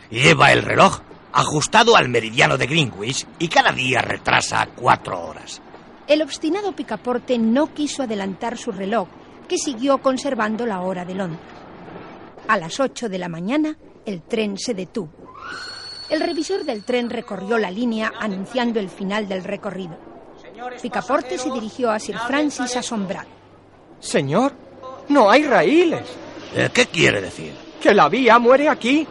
Lleva 0.10 0.52
el 0.52 0.62
reloj 0.62 1.00
ajustado 1.32 1.96
al 1.96 2.10
meridiano 2.10 2.58
de 2.58 2.68
Greenwich 2.68 3.26
y 3.40 3.48
cada 3.48 3.72
día 3.72 4.02
retrasa 4.02 4.68
cuatro 4.76 5.20
horas. 5.20 5.62
El 6.08 6.22
obstinado 6.22 6.76
Picaporte 6.76 7.38
no 7.40 7.74
quiso 7.74 8.04
adelantar 8.04 8.58
su 8.58 8.72
reloj, 8.72 9.08
que 9.48 9.58
siguió 9.58 10.00
conservando 10.00 10.66
la 10.66 10.82
hora 10.82 11.06
de 11.06 11.16
Londres. 11.16 11.42
A 12.48 12.58
las 12.58 12.80
ocho 12.80 13.08
de 13.10 13.18
la 13.20 13.30
mañana, 13.30 13.78
el 14.06 14.22
tren 14.22 14.58
se 14.58 14.74
detuvo. 14.74 15.12
El 16.10 16.20
revisor 16.20 16.64
del 16.66 16.84
tren 16.84 17.10
recorrió 17.10 17.58
la 17.58 17.72
línea 17.72 18.12
anunciando 18.20 18.80
el 18.80 18.90
final 18.90 19.28
del 19.28 19.44
recorrido. 19.44 19.98
Picaporte 20.82 21.38
se 21.38 21.52
dirigió 21.52 21.92
a 21.92 22.00
Sir 22.00 22.18
Francis 22.28 22.76
asombrado. 22.76 23.30
Señor, 24.00 24.54
no 25.10 25.30
hay 25.30 25.44
raíles. 25.44 26.04
Eh, 26.56 26.70
¿Qué 26.74 26.86
quiere 26.88 27.22
decir? 27.22 27.54
Que 27.82 27.94
la 27.94 28.10
vía 28.10 28.38
muere 28.38 28.70
aquí. 28.70 29.08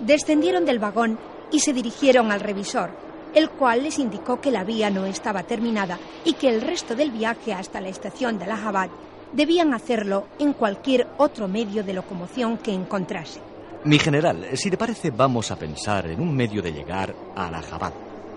Descendieron 0.00 0.64
del 0.64 0.78
vagón 0.78 1.18
y 1.50 1.60
se 1.60 1.72
dirigieron 1.72 2.30
al 2.32 2.40
revisor, 2.40 2.90
el 3.34 3.50
cual 3.50 3.84
les 3.84 3.98
indicó 3.98 4.40
que 4.40 4.50
la 4.50 4.64
vía 4.64 4.90
no 4.90 5.06
estaba 5.06 5.44
terminada 5.44 5.98
y 6.24 6.34
que 6.34 6.48
el 6.48 6.60
resto 6.60 6.94
del 6.94 7.12
viaje 7.12 7.52
hasta 7.52 7.80
la 7.80 7.88
estación 7.88 8.38
de 8.38 8.44
Allahabad 8.44 8.90
debían 9.32 9.74
hacerlo 9.74 10.26
en 10.38 10.52
cualquier 10.52 11.06
otro 11.18 11.48
medio 11.48 11.82
de 11.84 11.92
locomoción 11.92 12.58
que 12.58 12.72
encontrase. 12.72 13.40
Mi 13.84 13.98
general, 13.98 14.46
si 14.54 14.70
le 14.70 14.76
parece, 14.76 15.10
vamos 15.10 15.50
a 15.50 15.56
pensar 15.56 16.06
en 16.08 16.20
un 16.20 16.34
medio 16.34 16.60
de 16.60 16.72
llegar 16.72 17.14
a 17.36 17.46
Allahabad. 17.46 17.92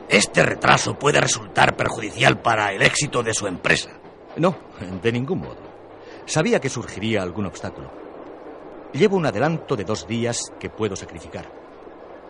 Este 0.08 0.44
retraso 0.44 0.98
puede 0.98 1.22
resultar 1.22 1.76
perjudicial 1.76 2.40
para 2.42 2.72
el 2.72 2.82
éxito 2.82 3.24
de 3.24 3.34
su 3.34 3.48
empresa. 3.48 3.92
No, 4.38 4.56
de 5.02 5.12
ningún 5.12 5.40
modo. 5.40 5.58
Sabía 6.26 6.60
que 6.60 6.70
surgiría 6.70 7.22
algún 7.24 7.46
obstáculo. 7.46 7.92
Llevo 8.94 9.18
un 9.18 9.26
adelanto 9.26 9.76
de 9.76 9.84
dos 9.84 10.08
días 10.08 10.52
que 10.60 10.70
puedo 10.70 10.96
sacrificar. 10.96 11.52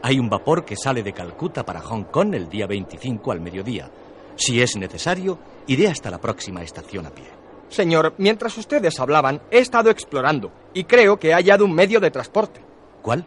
Hay 0.01 0.19
un 0.19 0.29
vapor 0.29 0.63
que 0.63 0.75
sale 0.75 1.03
de 1.03 1.13
Calcuta 1.13 1.65
para 1.65 1.81
Hong 1.81 2.05
Kong 2.05 2.33
el 2.35 2.47
día 2.47 2.67
25 2.67 3.31
al 3.31 3.41
mediodía. 3.41 3.89
Si 4.35 4.61
es 4.61 4.77
necesario, 4.77 5.39
iré 5.67 5.87
hasta 5.87 6.09
la 6.09 6.19
próxima 6.19 6.61
estación 6.63 7.05
a 7.05 7.09
pie. 7.11 7.38
Señor, 7.69 8.15
mientras 8.17 8.57
ustedes 8.57 8.99
hablaban, 8.99 9.41
he 9.51 9.59
estado 9.59 9.89
explorando 9.89 10.51
y 10.73 10.83
creo 10.83 11.17
que 11.17 11.29
he 11.29 11.33
hallado 11.33 11.65
un 11.65 11.73
medio 11.73 11.99
de 11.99 12.11
transporte. 12.11 12.61
¿Cuál? 13.01 13.25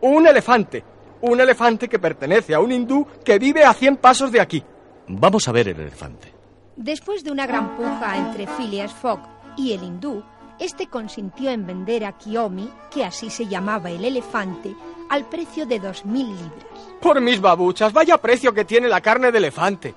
Un 0.00 0.26
elefante. 0.26 0.84
Un 1.20 1.40
elefante 1.40 1.88
que 1.88 1.98
pertenece 1.98 2.54
a 2.54 2.60
un 2.60 2.70
hindú 2.70 3.06
que 3.24 3.38
vive 3.38 3.64
a 3.64 3.72
100 3.72 3.96
pasos 3.96 4.30
de 4.30 4.40
aquí. 4.40 4.62
Vamos 5.08 5.48
a 5.48 5.52
ver 5.52 5.68
el 5.68 5.80
elefante. 5.80 6.32
Después 6.76 7.24
de 7.24 7.32
una 7.32 7.46
gran 7.46 7.76
puja 7.76 8.16
entre 8.16 8.46
Phileas 8.46 8.92
Fogg 8.92 9.20
y 9.56 9.72
el 9.72 9.82
hindú, 9.82 10.22
este 10.60 10.86
consintió 10.86 11.50
en 11.50 11.66
vender 11.66 12.04
a 12.04 12.12
Kiyomi, 12.12 12.70
que 12.90 13.04
así 13.04 13.30
se 13.30 13.46
llamaba 13.46 13.90
el 13.90 14.04
elefante, 14.04 14.74
al 15.08 15.24
precio 15.28 15.66
de 15.66 15.80
dos 15.80 16.04
mil 16.04 16.26
libras. 16.28 16.66
Por 17.00 17.20
mis 17.20 17.40
babuchas, 17.40 17.92
vaya 17.92 18.18
precio 18.18 18.52
que 18.52 18.64
tiene 18.64 18.88
la 18.88 19.00
carne 19.00 19.32
de 19.32 19.38
elefante. 19.38 19.94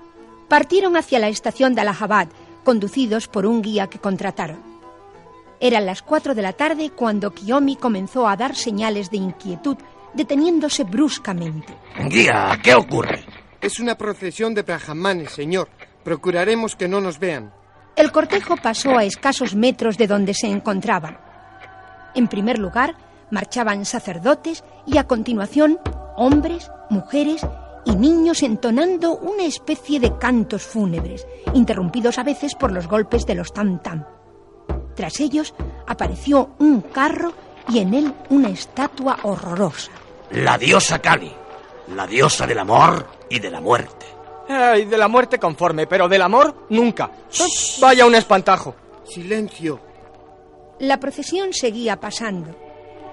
Partieron 0.47 0.97
hacia 0.97 1.19
la 1.19 1.29
estación 1.29 1.75
de 1.75 1.81
Allahabad, 1.81 2.27
conducidos 2.63 3.27
por 3.27 3.45
un 3.45 3.61
guía 3.61 3.87
que 3.87 3.99
contrataron. 3.99 4.59
Eran 5.59 5.85
las 5.85 6.01
cuatro 6.01 6.33
de 6.33 6.41
la 6.41 6.53
tarde 6.53 6.89
cuando 6.89 7.31
Kiyomi 7.31 7.75
comenzó 7.75 8.27
a 8.27 8.35
dar 8.35 8.55
señales 8.55 9.11
de 9.11 9.17
inquietud, 9.17 9.77
deteniéndose 10.13 10.83
bruscamente. 10.83 11.73
Guía, 12.09 12.59
¿qué 12.63 12.73
ocurre? 12.73 13.23
Es 13.61 13.79
una 13.79 13.95
procesión 13.95 14.55
de 14.55 14.63
brahmanes, 14.63 15.31
señor. 15.31 15.69
Procuraremos 16.03 16.75
que 16.75 16.87
no 16.87 16.99
nos 16.99 17.19
vean. 17.19 17.53
El 17.95 18.11
cortejo 18.11 18.55
pasó 18.57 18.97
a 18.97 19.03
escasos 19.03 19.53
metros 19.53 19.97
de 19.97 20.07
donde 20.07 20.33
se 20.33 20.47
encontraban. 20.47 21.19
En 22.15 22.27
primer 22.27 22.57
lugar, 22.57 22.95
marchaban 23.29 23.85
sacerdotes 23.85 24.63
y 24.87 24.97
a 24.97 25.05
continuación 25.05 25.79
hombres, 26.15 26.71
mujeres 26.89 27.45
y 27.85 27.95
niños 27.95 28.43
entonando 28.43 29.17
una 29.17 29.43
especie 29.43 29.99
de 29.99 30.17
cantos 30.17 30.63
fúnebres, 30.63 31.25
interrumpidos 31.53 32.17
a 32.17 32.23
veces 32.23 32.55
por 32.55 32.71
los 32.71 32.87
golpes 32.87 33.25
de 33.25 33.35
los 33.35 33.53
tam-tam. 33.53 34.05
Tras 34.95 35.19
ellos 35.19 35.53
apareció 35.87 36.51
un 36.59 36.81
carro 36.81 37.33
y 37.69 37.79
en 37.79 37.93
él 37.93 38.13
una 38.29 38.49
estatua 38.49 39.19
horrorosa. 39.23 39.91
La 40.31 40.57
diosa 40.57 40.99
Kali, 40.99 41.31
la 41.95 42.07
diosa 42.07 42.45
del 42.45 42.59
amor 42.59 43.05
y 43.29 43.39
de 43.39 43.49
la 43.49 43.61
muerte. 43.61 44.05
Ay, 44.47 44.85
de 44.85 44.97
la 44.97 45.07
muerte 45.07 45.39
conforme, 45.39 45.87
pero 45.87 46.09
del 46.09 46.21
amor 46.21 46.67
nunca. 46.69 47.09
Vaya 47.79 48.05
un 48.05 48.15
espantajo. 48.15 48.75
Silencio. 49.03 49.79
La 50.79 50.99
procesión 50.99 51.53
seguía 51.53 51.99
pasando. 51.99 52.55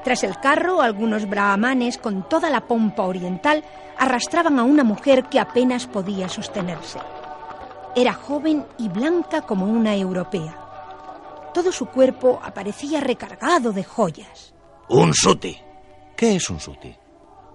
Tras 0.09 0.25
el 0.25 0.41
carro, 0.41 0.81
algunos 0.81 1.29
brahmanes 1.29 1.99
con 1.99 2.27
toda 2.31 2.49
la 2.49 2.63
pompa 2.63 3.03
oriental 3.03 3.63
arrastraban 3.99 4.59
a 4.59 4.63
una 4.63 4.83
mujer 4.83 5.25
que 5.25 5.39
apenas 5.39 5.87
podía 5.87 6.31
sostenerse. 6.31 6.99
Era 7.95 8.15
joven 8.15 8.65
y 8.79 8.89
blanca 8.89 9.43
como 9.43 9.67
una 9.67 9.95
europea. 9.95 11.51
Todo 11.53 11.71
su 11.73 11.85
cuerpo 11.85 12.41
aparecía 12.43 13.01
recargado 13.01 13.71
de 13.71 13.85
joyas. 13.85 14.55
Un 14.89 15.13
suti. 15.13 15.59
¿Qué 16.17 16.37
es 16.37 16.49
un 16.49 16.59
suti? 16.59 16.97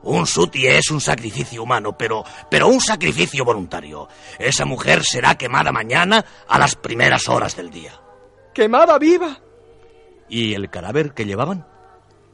Un 0.04 0.28
suti 0.28 0.68
es 0.68 0.92
un 0.92 1.02
sacrificio 1.02 1.64
humano, 1.64 1.98
pero, 1.98 2.24
pero 2.52 2.68
un 2.68 2.80
sacrificio 2.80 3.44
voluntario. 3.44 4.08
Esa 4.38 4.66
mujer 4.66 5.04
será 5.04 5.34
quemada 5.34 5.72
mañana 5.72 6.24
a 6.48 6.60
las 6.60 6.76
primeras 6.76 7.28
horas 7.30 7.56
del 7.56 7.72
día. 7.72 8.00
¡Quemada 8.54 9.00
viva! 9.00 9.40
¿Y 10.30 10.54
el 10.54 10.70
cadáver 10.70 11.16
que 11.16 11.26
llevaban? 11.26 11.73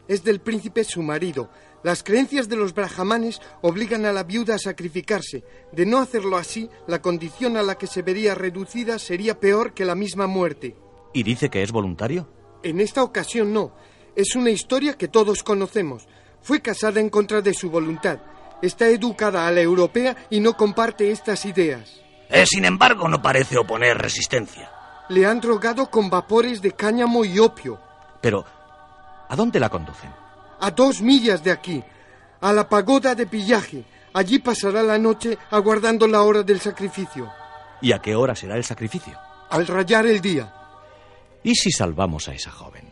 Es 0.09 0.23
del 0.23 0.41
príncipe 0.41 0.83
su 0.83 1.03
marido. 1.03 1.49
Las 1.83 2.03
creencias 2.03 2.49
de 2.49 2.57
los 2.57 2.73
brahmanes 2.73 3.39
obligan 3.61 4.05
a 4.05 4.11
la 4.11 4.23
viuda 4.23 4.55
a 4.55 4.59
sacrificarse. 4.59 5.43
De 5.71 5.85
no 5.85 5.99
hacerlo 5.99 6.35
así, 6.35 6.67
la 6.87 6.99
condición 6.99 7.55
a 7.55 7.63
la 7.63 7.75
que 7.75 7.85
se 7.85 8.01
vería 8.01 8.33
reducida 8.33 8.97
sería 8.97 9.39
peor 9.39 9.73
que 9.73 9.85
la 9.85 9.93
misma 9.93 10.25
muerte. 10.25 10.75
¿Y 11.13 11.21
dice 11.21 11.49
que 11.49 11.61
es 11.61 11.71
voluntario? 11.71 12.27
En 12.63 12.81
esta 12.81 13.03
ocasión 13.03 13.53
no. 13.53 13.71
Es 14.15 14.35
una 14.35 14.49
historia 14.49 14.97
que 14.97 15.07
todos 15.07 15.43
conocemos. 15.43 16.07
Fue 16.41 16.59
casada 16.59 16.99
en 16.99 17.09
contra 17.09 17.41
de 17.41 17.53
su 17.53 17.69
voluntad. 17.69 18.19
Está 18.63 18.87
educada 18.87 19.47
a 19.47 19.51
la 19.51 19.61
europea 19.61 20.17
y 20.31 20.39
no 20.39 20.57
comparte 20.57 21.11
estas 21.11 21.45
ideas. 21.45 22.01
Eh, 22.29 22.47
sin 22.47 22.65
embargo, 22.65 23.07
no 23.07 23.21
parece 23.21 23.59
oponer 23.59 23.97
resistencia. 23.97 24.71
Le 25.09 25.27
han 25.27 25.39
drogado 25.39 25.89
con 25.91 26.09
vapores 26.09 26.63
de 26.63 26.71
cáñamo 26.71 27.23
y 27.25 27.37
opio. 27.37 27.79
Pero, 28.21 28.43
¿a 29.29 29.35
dónde 29.35 29.59
la 29.59 29.69
conducen? 29.69 30.11
A 30.59 30.71
dos 30.71 31.01
millas 31.01 31.41
de 31.43 31.51
aquí, 31.51 31.81
a 32.41 32.51
la 32.51 32.67
pagoda 32.67 33.15
de 33.15 33.25
pillaje. 33.25 33.85
Allí 34.13 34.39
pasará 34.39 34.83
la 34.83 34.97
noche 34.97 35.37
aguardando 35.51 36.07
la 36.07 36.23
hora 36.23 36.43
del 36.43 36.59
sacrificio. 36.59 37.31
¿Y 37.81 37.91
a 37.93 37.99
qué 37.99 38.15
hora 38.15 38.35
será 38.35 38.57
el 38.57 38.63
sacrificio? 38.63 39.17
Al 39.49 39.65
rayar 39.67 40.05
el 40.07 40.19
día. 40.19 40.53
¿Y 41.43 41.55
si 41.55 41.71
salvamos 41.71 42.27
a 42.27 42.33
esa 42.33 42.51
joven? 42.51 42.89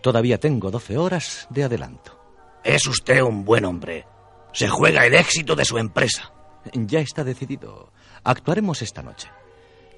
Todavía 0.00 0.38
tengo 0.40 0.70
doce 0.70 0.96
horas 0.96 1.46
de 1.50 1.64
adelanto. 1.64 2.18
Es 2.64 2.86
usted 2.86 3.20
un 3.20 3.44
buen 3.44 3.64
hombre. 3.64 4.06
Se 4.52 4.68
juega 4.68 5.06
el 5.06 5.14
éxito 5.14 5.54
de 5.54 5.64
su 5.64 5.78
empresa. 5.78 6.32
Ya 6.72 7.00
está 7.00 7.22
decidido. 7.24 7.92
Actuaremos 8.24 8.80
esta 8.82 9.02
noche. 9.02 9.28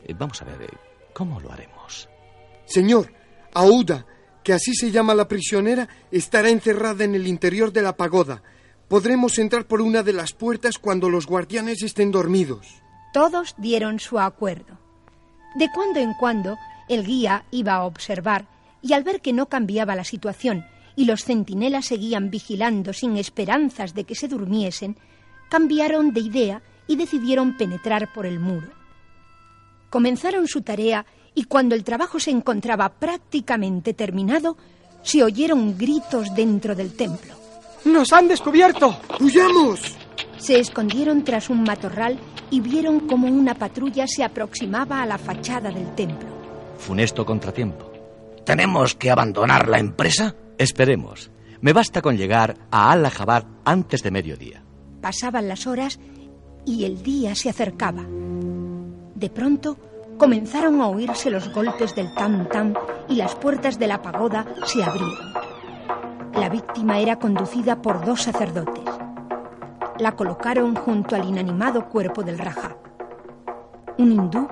Eh, 0.05 0.15
Vamos 0.19 0.41
a 0.43 0.45
ver, 0.47 0.63
eh, 0.63 0.69
¿cómo 1.13 1.41
lo 1.41 1.53
haremos? 1.53 2.09
Señor, 2.67 3.13
Aouda, 3.55 4.05
que 4.45 4.53
así 4.53 4.75
se 4.75 4.91
llama 4.91 5.15
la 5.15 5.27
prisionera, 5.27 5.89
estará 6.13 6.51
encerrada 6.51 7.03
en 7.03 7.15
el 7.15 7.27
interior 7.27 7.73
de 7.73 7.83
la 7.83 7.97
pagoda. 7.97 8.43
Podremos 8.89 9.39
entrar 9.39 9.67
por 9.67 9.81
una 9.81 10.03
de 10.03 10.13
las 10.13 10.35
puertas 10.35 10.79
cuando 10.79 11.09
los 11.09 11.27
guardianes 11.27 11.83
estén 11.83 12.13
dormidos. 12.13 12.67
Todos 13.15 13.55
dieron 13.57 13.99
su 13.99 14.19
acuerdo. 14.19 14.79
De 15.57 15.69
cuando 15.75 15.99
en 15.99 16.13
cuando, 16.15 16.59
el 16.89 17.05
guía 17.05 17.45
iba 17.51 17.75
a 17.75 17.85
observar 17.85 18.47
y 18.83 18.93
al 18.93 19.03
ver 19.03 19.23
que 19.23 19.33
no 19.33 19.47
cambiaba 19.47 19.97
la 19.97 20.05
situación 20.05 20.67
y 20.95 21.07
los 21.07 21.25
centinelas 21.25 21.87
seguían 21.87 22.31
vigilando 22.31 22.93
sin 22.93 23.17
esperanzas 23.17 23.95
de 23.95 24.05
que 24.05 24.15
se 24.15 24.29
durmiesen, 24.29 24.97
cambiaron 25.49 26.13
de 26.13 26.21
idea 26.21 26.63
y 26.87 26.97
decidieron 26.97 27.57
penetrar 27.57 28.13
por 28.13 28.27
el 28.27 28.39
muro. 28.39 28.69
Comenzaron 29.91 30.47
su 30.49 30.63
tarea 30.63 31.07
y 31.35 31.45
cuando 31.45 31.75
el 31.75 31.85
trabajo 31.85 32.21
se 32.21 32.31
encontraba 32.31 32.89
prácticamente 32.89 33.95
terminado, 33.95 34.57
se 35.03 35.23
oyeron 35.23 35.77
gritos 35.77 36.35
dentro 36.35 36.75
del 36.75 36.95
templo. 36.95 37.35
¡Nos 37.85 38.13
han 38.13 38.29
descubierto! 38.29 38.97
¡Huyamos! 39.21 39.81
Se 40.39 40.59
escondieron 40.59 41.25
tras 41.25 41.51
un 41.51 41.63
matorral 41.63 42.19
y 42.51 42.61
vieron 42.61 43.01
cómo 43.01 43.29
una 43.29 43.55
patrulla 43.55 44.07
se 44.07 44.25
aproximaba 44.25 45.03
a 45.03 45.07
la 45.07 45.19
fachada 45.19 45.71
del 45.71 45.95
templo. 45.95 46.29
Funesto 46.79 47.27
contratiempo. 47.27 47.91
¿Tenemos 48.45 48.95
que 48.95 49.11
abandonar 49.11 49.69
la 49.69 49.79
empresa? 49.79 50.35
Esperemos. 50.59 51.31
Me 51.61 51.73
basta 51.73 52.03
con 52.03 52.17
llegar 52.17 52.57
a 52.71 52.93
Allahabad 52.93 53.45
antes 53.65 54.03
de 54.03 54.11
mediodía. 54.11 54.63
Pasaban 55.01 55.49
las 55.49 55.67
horas 55.67 55.99
y 56.67 56.85
el 56.85 57.03
día 57.03 57.35
se 57.35 57.49
acercaba. 57.49 58.05
De 59.15 59.31
pronto 59.31 59.79
comenzaron 60.19 60.81
a 60.81 60.89
oírse 60.89 61.31
los 61.31 61.53
golpes 61.53 61.95
del 61.95 62.13
tam-tam 62.15 62.75
y 63.09 63.17
las 63.17 63.35
puertas 63.35 63.79
de 63.79 63.87
la 63.87 64.03
pagoda 64.03 64.47
se 64.65 64.83
abrieron. 64.83 65.33
La 66.35 66.49
víctima 66.49 66.99
era 66.99 67.19
conducida 67.19 67.81
por 67.81 68.05
dos 68.05 68.23
sacerdotes. 68.23 68.85
La 69.99 70.13
colocaron 70.13 70.75
junto 70.75 71.15
al 71.15 71.25
inanimado 71.25 71.89
cuerpo 71.89 72.23
del 72.23 72.39
Raja. 72.39 72.77
Un 73.99 74.13
hindú 74.13 74.49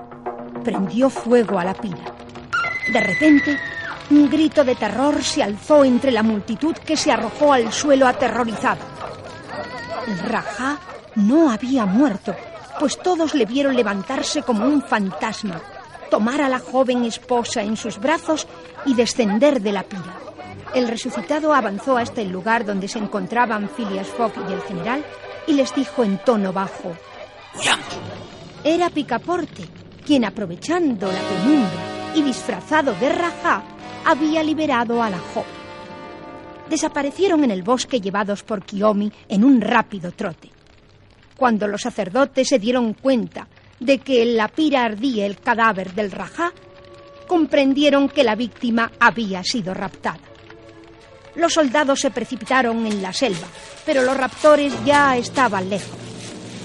prendió 0.62 1.10
fuego 1.10 1.58
a 1.58 1.64
la 1.64 1.74
pira. 1.74 2.04
De 2.92 3.00
repente, 3.00 3.58
un 4.10 4.28
grito 4.30 4.64
de 4.64 4.74
terror 4.74 5.22
se 5.22 5.42
alzó 5.42 5.84
entre 5.84 6.12
la 6.12 6.22
multitud 6.22 6.74
que 6.76 6.96
se 6.96 7.10
arrojó 7.10 7.52
al 7.52 7.72
suelo 7.72 8.06
aterrorizada. 8.06 8.78
El 10.06 10.18
Rajá 10.18 10.78
no 11.16 11.50
había 11.50 11.86
muerto, 11.86 12.34
pues 12.78 12.98
todos 12.98 13.34
le 13.34 13.46
vieron 13.46 13.76
levantarse 13.76 14.42
como 14.42 14.64
un 14.66 14.82
fantasma, 14.82 15.60
tomar 16.10 16.40
a 16.42 16.48
la 16.48 16.58
joven 16.58 17.04
esposa 17.04 17.62
en 17.62 17.76
sus 17.76 17.98
brazos 17.98 18.46
y 18.84 18.94
descender 18.94 19.60
de 19.60 19.72
la 19.72 19.82
pira. 19.82 20.18
El 20.74 20.88
resucitado 20.88 21.52
avanzó 21.54 21.96
hasta 21.98 22.22
el 22.22 22.30
lugar 22.30 22.64
donde 22.64 22.88
se 22.88 22.98
encontraban 22.98 23.68
Phileas 23.68 24.08
Fogg 24.08 24.32
y 24.48 24.52
el 24.52 24.62
general 24.62 25.04
y 25.46 25.52
les 25.52 25.74
dijo 25.74 26.02
en 26.02 26.18
tono 26.18 26.52
bajo: 26.52 26.96
¡Huyamos! 27.54 27.84
Era 28.64 28.88
Picaporte, 28.90 29.68
quien 30.04 30.24
aprovechando 30.24 31.06
la 31.06 31.20
penumbra 31.20 32.14
y 32.14 32.22
disfrazado 32.22 32.94
de 32.94 33.08
Rajá 33.08 33.62
había 34.04 34.42
liberado 34.42 35.02
a 35.02 35.10
la 35.10 35.18
joven. 35.18 35.62
Desaparecieron 36.70 37.44
en 37.44 37.50
el 37.50 37.62
bosque 37.62 38.00
llevados 38.00 38.42
por 38.42 38.64
Kiyomi 38.64 39.12
en 39.28 39.44
un 39.44 39.60
rápido 39.60 40.10
trote. 40.12 40.50
Cuando 41.42 41.66
los 41.66 41.80
sacerdotes 41.82 42.50
se 42.50 42.60
dieron 42.60 42.94
cuenta 42.94 43.48
de 43.80 43.98
que 43.98 44.22
en 44.22 44.36
la 44.36 44.46
pira 44.46 44.84
ardía 44.84 45.26
el 45.26 45.40
cadáver 45.40 45.92
del 45.92 46.12
Rajá, 46.12 46.52
comprendieron 47.26 48.08
que 48.08 48.22
la 48.22 48.36
víctima 48.36 48.92
había 49.00 49.42
sido 49.42 49.74
raptada. 49.74 50.20
los 51.34 51.52
soldados 51.52 51.98
se 51.98 52.12
precipitaron 52.12 52.86
en 52.86 53.02
la 53.02 53.12
selva, 53.12 53.48
pero 53.84 54.02
los 54.02 54.16
raptores 54.16 54.72
ya 54.84 55.16
estaban 55.16 55.68
lejos. 55.68 55.98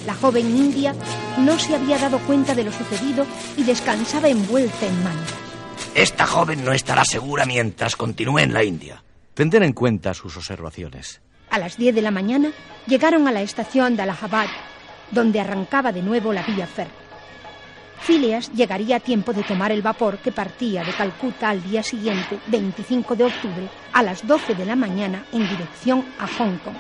La 0.06 0.14
joven 0.14 0.46
india 0.56 0.94
no 1.40 1.58
se 1.58 1.74
había 1.74 1.98
dado 1.98 2.20
cuenta 2.20 2.54
de 2.54 2.64
lo 2.64 2.72
sucedido 2.72 3.26
y 3.58 3.64
descansaba 3.64 4.30
envuelta 4.30 4.86
en 4.86 5.04
mantas. 5.04 5.34
Esta 5.96 6.28
joven 6.28 6.64
no 6.64 6.72
estará 6.72 7.04
segura 7.04 7.48
mientras 7.48 7.96
continúe 7.96 8.38
en 8.38 8.54
la 8.54 8.64
India. 8.64 9.04
Tendré 9.34 9.66
en 9.66 9.74
cuenta 9.74 10.14
sus 10.14 10.38
observaciones. 10.38 11.20
A 11.50 11.60
las 11.60 11.78
10 11.78 11.96
de 11.96 12.02
la 12.02 12.12
mañana 12.12 12.52
llegaron 12.86 13.28
a 13.28 13.32
la 13.32 13.42
estación 13.42 13.96
de 13.96 14.04
Allahabad, 14.04 14.48
donde 15.12 15.40
arrancaba 15.40 15.92
de 15.92 16.02
nuevo 16.02 16.34
la 16.34 16.44
vía 16.44 16.68
férrea. 16.68 17.08
Phileas 18.00 18.52
llegaría 18.54 18.98
a 18.98 19.00
tiempo 19.00 19.34
de 19.34 19.44
tomar 19.44 19.72
el 19.72 19.82
vapor 19.82 20.20
que 20.20 20.32
partía 20.32 20.84
de 20.84 20.94
Calcuta 20.94 21.50
al 21.50 21.64
día 21.64 21.84
siguiente, 21.84 22.40
25 22.48 23.16
de 23.16 23.26
octubre, 23.26 23.70
a 23.92 24.04
las 24.04 24.26
12 24.26 24.56
de 24.56 24.66
la 24.66 24.76
mañana 24.76 25.26
en 25.32 25.50
dirección 25.50 26.06
a 26.20 26.28
Hong 26.28 26.58
Kong. 26.60 26.76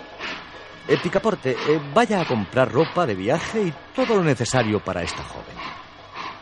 Eh, 0.87 0.97
Picaporte, 1.01 1.51
eh, 1.51 1.81
vaya 1.93 2.21
a 2.21 2.25
comprar 2.25 2.71
ropa 2.71 3.05
de 3.05 3.15
viaje 3.15 3.61
y 3.61 3.73
todo 3.93 4.15
lo 4.15 4.23
necesario 4.23 4.79
para 4.79 5.03
esta 5.03 5.23
joven. 5.23 5.55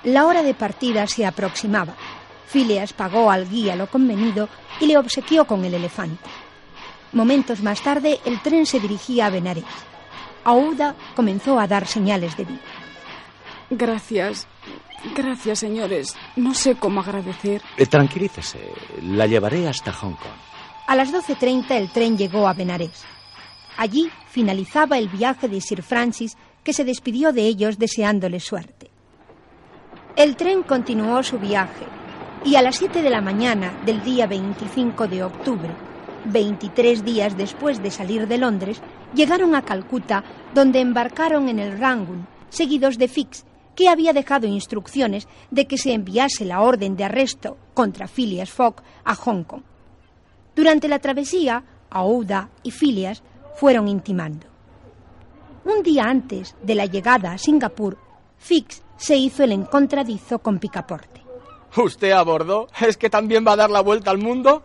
La 0.03 0.25
hora 0.25 0.43
de 0.43 0.53
partida 0.53 1.07
se 1.07 1.25
aproximaba. 1.25 1.95
Phileas 2.47 2.93
pagó 2.93 3.31
al 3.31 3.49
guía 3.49 3.75
lo 3.75 3.87
convenido 3.87 4.47
y 4.79 4.85
le 4.85 4.97
obsequió 4.97 5.45
con 5.45 5.65
el 5.65 5.73
elefante. 5.73 6.29
Momentos 7.15 7.63
más 7.63 7.81
tarde, 7.81 8.19
el 8.25 8.41
tren 8.41 8.65
se 8.65 8.81
dirigía 8.81 9.27
a 9.27 9.29
Benares. 9.29 9.63
Aouda 10.43 10.95
comenzó 11.15 11.57
a 11.57 11.65
dar 11.65 11.87
señales 11.87 12.35
de 12.35 12.43
vida. 12.43 12.59
Gracias. 13.69 14.47
Gracias, 15.15 15.59
señores. 15.59 16.13
No 16.35 16.53
sé 16.53 16.75
cómo 16.75 16.99
agradecer. 16.99 17.61
Eh, 17.77 17.85
tranquilícese, 17.85 18.59
la 19.01 19.27
llevaré 19.27 19.65
hasta 19.65 19.93
Hong 19.93 20.15
Kong. 20.15 20.39
A 20.87 20.95
las 20.97 21.13
12.30 21.13 21.71
el 21.71 21.89
tren 21.89 22.17
llegó 22.17 22.49
a 22.49 22.53
Benares. 22.53 23.05
Allí 23.77 24.11
finalizaba 24.29 24.97
el 24.97 25.07
viaje 25.07 25.47
de 25.47 25.61
Sir 25.61 25.83
Francis, 25.83 26.35
que 26.65 26.73
se 26.73 26.83
despidió 26.83 27.31
de 27.31 27.43
ellos 27.43 27.79
deseándoles 27.79 28.43
suerte. 28.43 28.91
El 30.17 30.35
tren 30.35 30.63
continuó 30.63 31.23
su 31.23 31.39
viaje 31.39 31.85
y 32.43 32.57
a 32.57 32.61
las 32.61 32.75
7 32.75 33.01
de 33.01 33.09
la 33.09 33.21
mañana 33.21 33.71
del 33.85 34.03
día 34.03 34.27
25 34.27 35.07
de 35.07 35.23
octubre, 35.23 35.69
23 36.25 37.03
días 37.03 37.37
después 37.37 37.81
de 37.81 37.91
salir 37.91 38.27
de 38.27 38.37
Londres, 38.37 38.81
llegaron 39.13 39.55
a 39.55 39.63
Calcuta, 39.63 40.23
donde 40.53 40.79
embarcaron 40.79 41.49
en 41.49 41.59
el 41.59 41.77
Rangoon, 41.77 42.27
seguidos 42.49 42.97
de 42.97 43.07
Fix, 43.07 43.45
que 43.75 43.89
había 43.89 44.13
dejado 44.13 44.47
instrucciones 44.47 45.27
de 45.51 45.67
que 45.67 45.77
se 45.77 45.93
enviase 45.93 46.45
la 46.45 46.61
orden 46.61 46.95
de 46.95 47.03
arresto 47.03 47.57
contra 47.73 48.07
Phileas 48.07 48.49
Fogg 48.49 48.75
a 49.03 49.15
Hong 49.15 49.43
Kong. 49.43 49.63
Durante 50.55 50.87
la 50.87 50.99
travesía, 50.99 51.63
Aouda 51.89 52.49
y 52.63 52.71
Phileas 52.71 53.21
fueron 53.55 53.87
intimando. 53.87 54.47
Un 55.65 55.83
día 55.83 56.03
antes 56.03 56.55
de 56.61 56.75
la 56.75 56.85
llegada 56.85 57.33
a 57.33 57.37
Singapur, 57.37 57.97
Fix 58.37 58.83
se 58.97 59.17
hizo 59.17 59.43
el 59.43 59.51
encontradizo 59.51 60.39
con 60.39 60.59
Picaporte. 60.59 61.23
¿Usted 61.75 62.11
a 62.11 62.23
bordo? 62.23 62.67
¿Es 62.79 62.95
que 62.95 63.09
también 63.09 63.45
va 63.45 63.53
a 63.53 63.57
dar 63.57 63.69
la 63.69 63.81
vuelta 63.81 64.11
al 64.11 64.17
mundo? 64.17 64.63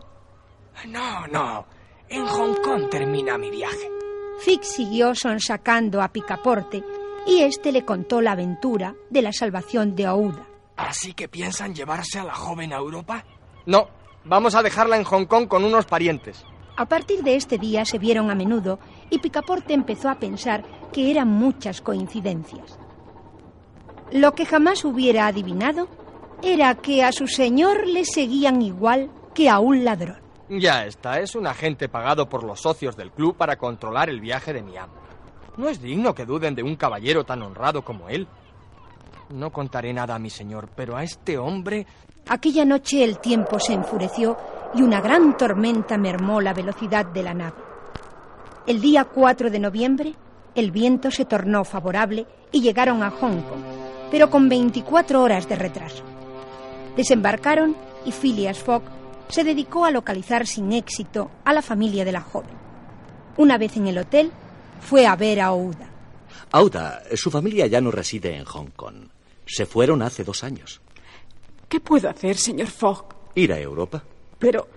No, 0.86 1.26
no. 1.28 1.66
En 2.08 2.26
Hong 2.26 2.54
Kong 2.62 2.88
termina 2.90 3.38
mi 3.38 3.50
viaje. 3.50 3.88
Fix 4.40 4.68
siguió 4.68 5.14
sonsacando 5.14 6.02
a 6.02 6.08
Picaporte 6.08 6.82
y 7.26 7.40
éste 7.42 7.72
le 7.72 7.84
contó 7.84 8.20
la 8.20 8.32
aventura 8.32 8.94
de 9.10 9.22
la 9.22 9.32
salvación 9.32 9.94
de 9.94 10.06
Aouda. 10.06 10.46
¿Así 10.76 11.12
que 11.12 11.28
piensan 11.28 11.74
llevarse 11.74 12.18
a 12.18 12.24
la 12.24 12.34
joven 12.34 12.72
a 12.72 12.76
Europa? 12.76 13.24
No, 13.66 13.88
vamos 14.24 14.54
a 14.54 14.62
dejarla 14.62 14.96
en 14.96 15.04
Hong 15.04 15.26
Kong 15.26 15.46
con 15.46 15.64
unos 15.64 15.84
parientes. 15.84 16.44
A 16.76 16.86
partir 16.86 17.22
de 17.22 17.36
este 17.36 17.58
día 17.58 17.84
se 17.84 17.98
vieron 17.98 18.30
a 18.30 18.34
menudo 18.34 18.78
y 19.10 19.18
Picaporte 19.18 19.74
empezó 19.74 20.08
a 20.08 20.18
pensar 20.18 20.64
que 20.92 21.10
eran 21.10 21.28
muchas 21.28 21.82
coincidencias. 21.82 22.78
Lo 24.10 24.34
que 24.34 24.46
jamás 24.46 24.84
hubiera 24.84 25.26
adivinado 25.26 25.88
era 26.42 26.74
que 26.76 27.04
a 27.04 27.12
su 27.12 27.26
señor 27.28 27.86
le 27.86 28.06
seguían 28.06 28.62
igual 28.62 29.10
que 29.34 29.50
a 29.50 29.58
un 29.58 29.84
ladrón. 29.84 30.18
Ya 30.52 30.84
está, 30.84 31.20
es 31.20 31.36
un 31.36 31.46
agente 31.46 31.88
pagado 31.88 32.28
por 32.28 32.42
los 32.42 32.60
socios 32.60 32.96
del 32.96 33.12
club 33.12 33.36
para 33.36 33.56
controlar 33.56 34.10
el 34.10 34.20
viaje 34.20 34.52
de 34.52 34.62
mi 34.62 34.76
amo. 34.76 34.94
No 35.56 35.68
es 35.68 35.80
digno 35.80 36.12
que 36.12 36.26
duden 36.26 36.56
de 36.56 36.64
un 36.64 36.74
caballero 36.74 37.22
tan 37.22 37.40
honrado 37.42 37.82
como 37.82 38.08
él. 38.08 38.26
No 39.32 39.52
contaré 39.52 39.92
nada 39.92 40.16
a 40.16 40.18
mi 40.18 40.28
señor, 40.28 40.68
pero 40.74 40.96
a 40.96 41.04
este 41.04 41.38
hombre... 41.38 41.86
Aquella 42.28 42.64
noche 42.64 43.04
el 43.04 43.20
tiempo 43.20 43.60
se 43.60 43.74
enfureció 43.74 44.36
y 44.74 44.82
una 44.82 45.00
gran 45.00 45.36
tormenta 45.36 45.96
mermó 45.96 46.40
la 46.40 46.52
velocidad 46.52 47.06
de 47.06 47.22
la 47.22 47.34
nave. 47.34 47.56
El 48.66 48.80
día 48.80 49.04
4 49.04 49.50
de 49.50 49.58
noviembre, 49.60 50.14
el 50.56 50.72
viento 50.72 51.12
se 51.12 51.26
tornó 51.26 51.64
favorable 51.64 52.26
y 52.50 52.60
llegaron 52.60 53.04
a 53.04 53.10
Hong 53.10 53.40
Kong, 53.42 53.62
pero 54.10 54.30
con 54.30 54.48
24 54.48 55.22
horas 55.22 55.48
de 55.48 55.54
retraso. 55.54 56.02
Desembarcaron 56.96 57.76
y 58.04 58.10
Phileas 58.10 58.58
Fogg 58.58 58.82
se 59.30 59.44
dedicó 59.44 59.84
a 59.84 59.90
localizar 59.90 60.46
sin 60.46 60.72
éxito 60.72 61.30
a 61.44 61.52
la 61.52 61.62
familia 61.62 62.04
de 62.04 62.12
la 62.12 62.20
joven. 62.20 62.50
Una 63.36 63.58
vez 63.58 63.76
en 63.76 63.86
el 63.86 63.98
hotel, 63.98 64.30
fue 64.80 65.06
a 65.06 65.16
ver 65.16 65.40
a 65.40 65.52
Ouda. 65.52 65.88
Auda, 66.52 67.02
su 67.14 67.30
familia 67.30 67.66
ya 67.66 67.80
no 67.80 67.90
reside 67.90 68.34
en 68.36 68.44
Hong 68.44 68.70
Kong. 68.76 69.08
Se 69.46 69.66
fueron 69.66 70.02
hace 70.02 70.24
dos 70.24 70.42
años. 70.44 70.80
¿Qué 71.68 71.80
puedo 71.80 72.08
hacer, 72.10 72.36
señor 72.36 72.66
Fogg? 72.68 73.04
Ir 73.34 73.52
a 73.52 73.58
Europa. 73.60 74.02
Pero 74.38 74.68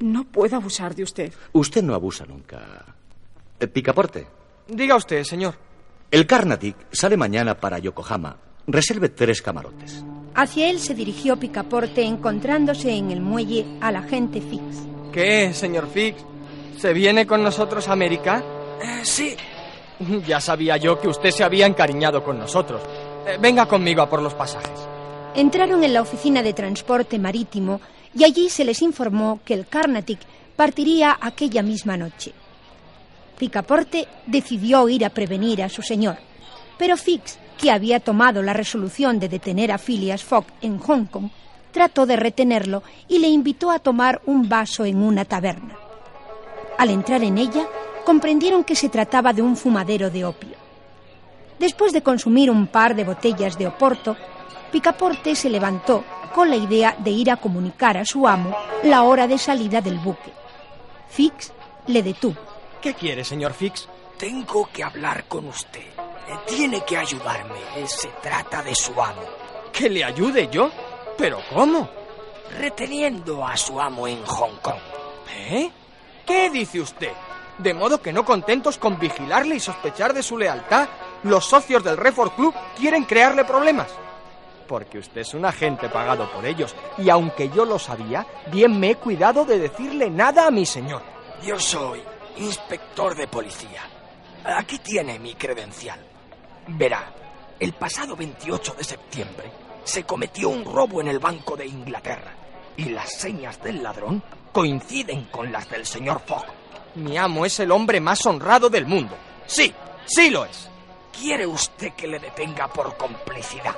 no 0.00 0.24
puedo 0.24 0.56
abusar 0.56 0.94
de 0.94 1.02
usted. 1.02 1.32
Usted 1.52 1.82
no 1.82 1.94
abusa 1.94 2.26
nunca. 2.26 2.84
Eh, 3.60 3.66
Picaporte, 3.66 4.26
Diga 4.68 4.96
usted, 4.96 5.24
señor. 5.24 5.54
el 6.10 6.26
Carnatic 6.26 6.76
sale 6.92 7.16
mañana 7.16 7.54
para 7.58 7.78
Yokohama. 7.78 8.36
Reserve 8.66 9.10
tres 9.10 9.42
camarotes. 9.42 10.02
Hacia 10.34 10.68
él 10.68 10.80
se 10.80 10.94
dirigió 10.94 11.36
Picaporte 11.36 12.02
encontrándose 12.02 12.92
en 12.92 13.10
el 13.10 13.20
muelle 13.20 13.64
al 13.80 13.96
agente 13.96 14.40
Fix. 14.40 14.86
¿Qué, 15.12 15.54
señor 15.54 15.88
Fix? 15.88 16.24
¿Se 16.78 16.92
viene 16.92 17.24
con 17.24 17.42
nosotros 17.42 17.86
a 17.88 17.92
América? 17.92 18.42
Eh, 18.82 19.04
sí. 19.04 19.36
Ya 20.26 20.40
sabía 20.40 20.76
yo 20.76 20.98
que 21.00 21.06
usted 21.06 21.30
se 21.30 21.44
había 21.44 21.66
encariñado 21.66 22.24
con 22.24 22.38
nosotros. 22.38 22.82
Eh, 23.26 23.38
venga 23.40 23.66
conmigo 23.66 24.02
a 24.02 24.10
por 24.10 24.20
los 24.20 24.34
pasajes. 24.34 24.88
Entraron 25.36 25.84
en 25.84 25.94
la 25.94 26.02
oficina 26.02 26.42
de 26.42 26.52
transporte 26.52 27.18
marítimo 27.18 27.80
y 28.12 28.24
allí 28.24 28.48
se 28.48 28.64
les 28.64 28.82
informó 28.82 29.40
que 29.44 29.54
el 29.54 29.66
Carnatic 29.68 30.18
partiría 30.56 31.16
aquella 31.20 31.62
misma 31.62 31.96
noche. 31.96 32.32
Picaporte 33.38 34.06
decidió 34.26 34.88
ir 34.88 35.04
a 35.04 35.10
prevenir 35.10 35.62
a 35.62 35.68
su 35.68 35.82
señor, 35.82 36.16
pero 36.78 36.96
Fix, 36.96 37.38
que 37.58 37.70
había 37.70 38.00
tomado 38.00 38.42
la 38.42 38.52
resolución 38.52 39.18
de 39.18 39.28
detener 39.28 39.72
a 39.72 39.78
Phileas 39.78 40.24
Fogg 40.24 40.46
en 40.60 40.78
Hong 40.78 41.06
Kong, 41.06 41.30
trató 41.72 42.06
de 42.06 42.16
retenerlo 42.16 42.82
y 43.08 43.18
le 43.18 43.28
invitó 43.28 43.70
a 43.70 43.78
tomar 43.78 44.22
un 44.26 44.48
vaso 44.48 44.84
en 44.84 45.02
una 45.02 45.24
taberna. 45.24 45.76
Al 46.78 46.90
entrar 46.90 47.22
en 47.22 47.38
ella, 47.38 47.66
comprendieron 48.04 48.64
que 48.64 48.76
se 48.76 48.88
trataba 48.88 49.32
de 49.32 49.42
un 49.42 49.56
fumadero 49.56 50.10
de 50.10 50.24
opio. 50.24 50.56
Después 51.58 51.92
de 51.92 52.02
consumir 52.02 52.50
un 52.50 52.66
par 52.66 52.94
de 52.94 53.04
botellas 53.04 53.56
de 53.58 53.66
Oporto, 53.66 54.16
Picaporte 54.70 55.34
se 55.34 55.48
levantó 55.48 56.04
con 56.34 56.50
la 56.50 56.56
idea 56.56 56.96
de 56.98 57.10
ir 57.10 57.30
a 57.30 57.36
comunicar 57.36 57.96
a 57.96 58.04
su 58.04 58.26
amo 58.26 58.56
la 58.82 59.04
hora 59.04 59.26
de 59.26 59.38
salida 59.38 59.80
del 59.80 59.98
buque. 59.98 60.32
Fix 61.08 61.52
le 61.86 62.02
detuvo. 62.02 62.36
¿Qué 62.82 62.94
quiere, 62.94 63.24
señor 63.24 63.52
Fix? 63.52 63.88
Tengo 64.18 64.68
que 64.72 64.82
hablar 64.82 65.24
con 65.28 65.46
usted. 65.46 65.93
Tiene 66.46 66.84
que 66.84 66.96
ayudarme. 66.96 67.58
Se 67.86 68.08
trata 68.22 68.62
de 68.62 68.74
su 68.74 68.92
amo. 69.00 69.22
¿Que 69.72 69.88
le 69.88 70.04
ayude 70.04 70.48
yo? 70.48 70.70
¿Pero 71.16 71.40
cómo? 71.52 71.88
Reteniendo 72.58 73.46
a 73.46 73.56
su 73.56 73.80
amo 73.80 74.06
en 74.06 74.24
Hong 74.24 74.56
Kong. 74.62 74.80
¿Eh? 75.36 75.70
¿Qué 76.26 76.50
dice 76.50 76.80
usted? 76.80 77.12
De 77.58 77.74
modo 77.74 78.00
que 78.00 78.12
no 78.12 78.24
contentos 78.24 78.78
con 78.78 78.98
vigilarle 78.98 79.56
y 79.56 79.60
sospechar 79.60 80.12
de 80.12 80.22
su 80.22 80.36
lealtad, 80.36 80.88
los 81.22 81.44
socios 81.44 81.84
del 81.84 81.96
Reform 81.96 82.30
Club 82.30 82.54
quieren 82.76 83.04
crearle 83.04 83.44
problemas. 83.44 83.88
Porque 84.66 84.98
usted 84.98 85.20
es 85.20 85.34
un 85.34 85.44
agente 85.44 85.88
pagado 85.88 86.30
por 86.32 86.46
ellos, 86.46 86.74
y 86.98 87.10
aunque 87.10 87.50
yo 87.50 87.64
lo 87.64 87.78
sabía, 87.78 88.26
bien 88.50 88.80
me 88.80 88.90
he 88.90 88.96
cuidado 88.96 89.44
de 89.44 89.58
decirle 89.58 90.10
nada 90.10 90.46
a 90.46 90.50
mi 90.50 90.66
señor. 90.66 91.02
Yo 91.42 91.58
soy 91.58 92.02
inspector 92.38 93.14
de 93.14 93.28
policía. 93.28 93.82
Aquí 94.44 94.78
tiene 94.78 95.18
mi 95.18 95.34
credencial. 95.34 96.00
Verá, 96.66 97.12
el 97.60 97.72
pasado 97.74 98.16
28 98.16 98.74
de 98.74 98.84
septiembre 98.84 99.50
se 99.84 100.04
cometió 100.04 100.48
un 100.48 100.64
robo 100.64 101.00
en 101.00 101.08
el 101.08 101.18
Banco 101.18 101.56
de 101.56 101.66
Inglaterra 101.66 102.32
y 102.76 102.86
las 102.86 103.12
señas 103.12 103.62
del 103.62 103.82
ladrón 103.82 104.22
coinciden 104.52 105.24
con 105.26 105.52
las 105.52 105.68
del 105.68 105.84
señor 105.84 106.20
Fogg. 106.26 106.46
Mi 106.94 107.18
amo 107.18 107.44
es 107.44 107.60
el 107.60 107.70
hombre 107.70 108.00
más 108.00 108.24
honrado 108.26 108.70
del 108.70 108.86
mundo. 108.86 109.16
Sí, 109.46 109.72
sí 110.06 110.30
lo 110.30 110.44
es. 110.44 110.68
¿Quiere 111.12 111.46
usted 111.46 111.92
que 111.92 112.06
le 112.06 112.18
detenga 112.18 112.68
por 112.68 112.96
complicidad? 112.96 113.76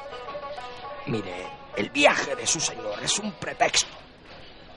Mire, 1.07 1.47
el 1.77 1.91
viaje 1.91 2.35
de 2.37 2.47
su 2.47 2.61
señor 2.61 3.03
es 3.03 3.19
un 3.19 3.33
pretexto. 3.33 3.89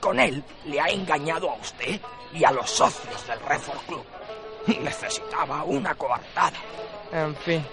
con 0.00 0.18
él 0.18 0.42
le 0.64 0.80
ha 0.80 0.86
engañado 0.86 1.50
a 1.50 1.54
usted 1.56 2.00
y 2.32 2.42
a 2.44 2.50
los 2.50 2.70
socios 2.70 3.26
del 3.26 3.38
Refor 3.40 3.76
Club. 3.86 4.04
Necesitaba 4.82 5.62
una 5.64 5.94
coartada. 5.94 6.56
En 7.12 7.34
fin, 7.36 7.66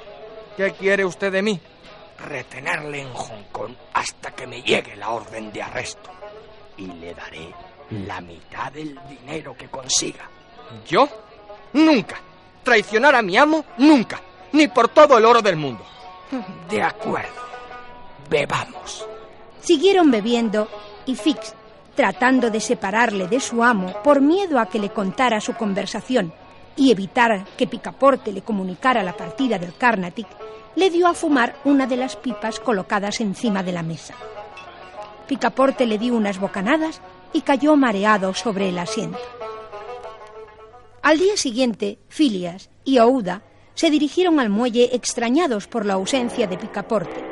¿qué 0.58 0.74
quiere 0.74 1.06
usted 1.06 1.32
de 1.32 1.42
mí? 1.42 1.60
Retenerle 2.20 3.02
en 3.02 3.14
Hong 3.14 3.44
Kong 3.52 3.74
hasta 3.94 4.32
que 4.32 4.48
me 4.48 4.62
llegue 4.64 4.96
la 4.96 5.12
orden 5.12 5.54
de 5.54 5.62
arresto. 5.62 6.10
Y 6.78 6.88
le 6.88 7.14
daré 7.14 7.54
la 7.92 8.20
mitad 8.20 8.72
del 8.72 9.00
dinero 9.08 9.56
que 9.56 9.70
consiga. 9.70 10.30
¿Yo? 10.88 11.08
Nunca. 11.74 12.18
Traicionar 12.64 13.16
a 13.16 13.22
mi 13.22 13.38
amo, 13.38 13.64
nunca. 13.78 14.20
Ni 14.52 14.68
por 14.68 14.90
todo 14.90 15.18
el 15.18 15.26
oro 15.26 15.42
del 15.42 15.56
mundo. 15.56 15.86
De 16.70 16.82
acuerdo. 16.82 17.48
Bebamos. 18.30 19.08
Siguieron 19.62 20.12
bebiendo 20.12 20.68
y 21.06 21.16
Fix, 21.16 21.54
tratando 21.96 22.50
de 22.50 22.60
separarle 22.60 23.28
de 23.28 23.40
su 23.40 23.64
amo 23.64 23.94
por 24.04 24.22
miedo 24.22 24.60
a 24.60 24.68
que 24.68 24.80
le 24.80 24.90
contara 24.90 25.40
su 25.40 25.54
conversación 25.54 26.34
y 26.76 26.92
evitar 26.92 27.46
que 27.58 27.68
Picaporte 27.68 28.32
le 28.32 28.44
comunicara 28.44 29.04
la 29.04 29.18
partida 29.18 29.58
del 29.58 29.76
Carnatic, 29.76 30.28
le 30.78 30.92
dio 30.92 31.08
a 31.08 31.16
fumar 31.16 31.56
una 31.66 31.88
de 31.88 31.98
las 31.98 32.16
pipas 32.16 32.60
colocadas 32.60 33.20
encima 33.20 33.64
de 33.64 33.72
la 33.72 33.82
mesa. 33.82 34.14
Picaporte 35.28 35.88
le 35.88 35.98
dio 35.98 36.16
unas 36.16 36.40
bocanadas 36.40 37.02
y 37.34 37.42
cayó 37.42 37.76
mareado 37.76 38.36
sobre 38.36 38.70
el 38.70 38.78
asiento. 38.78 39.18
Al 41.02 41.18
día 41.18 41.36
siguiente, 41.36 41.98
Filias 42.10 42.70
y 42.86 43.00
Ouda 43.00 43.42
se 43.74 43.90
dirigieron 43.90 44.40
al 44.40 44.52
muelle 44.52 44.96
extrañados 44.96 45.68
por 45.68 45.84
la 45.84 45.96
ausencia 45.96 46.46
de 46.46 46.60
Picaporte, 46.60 47.26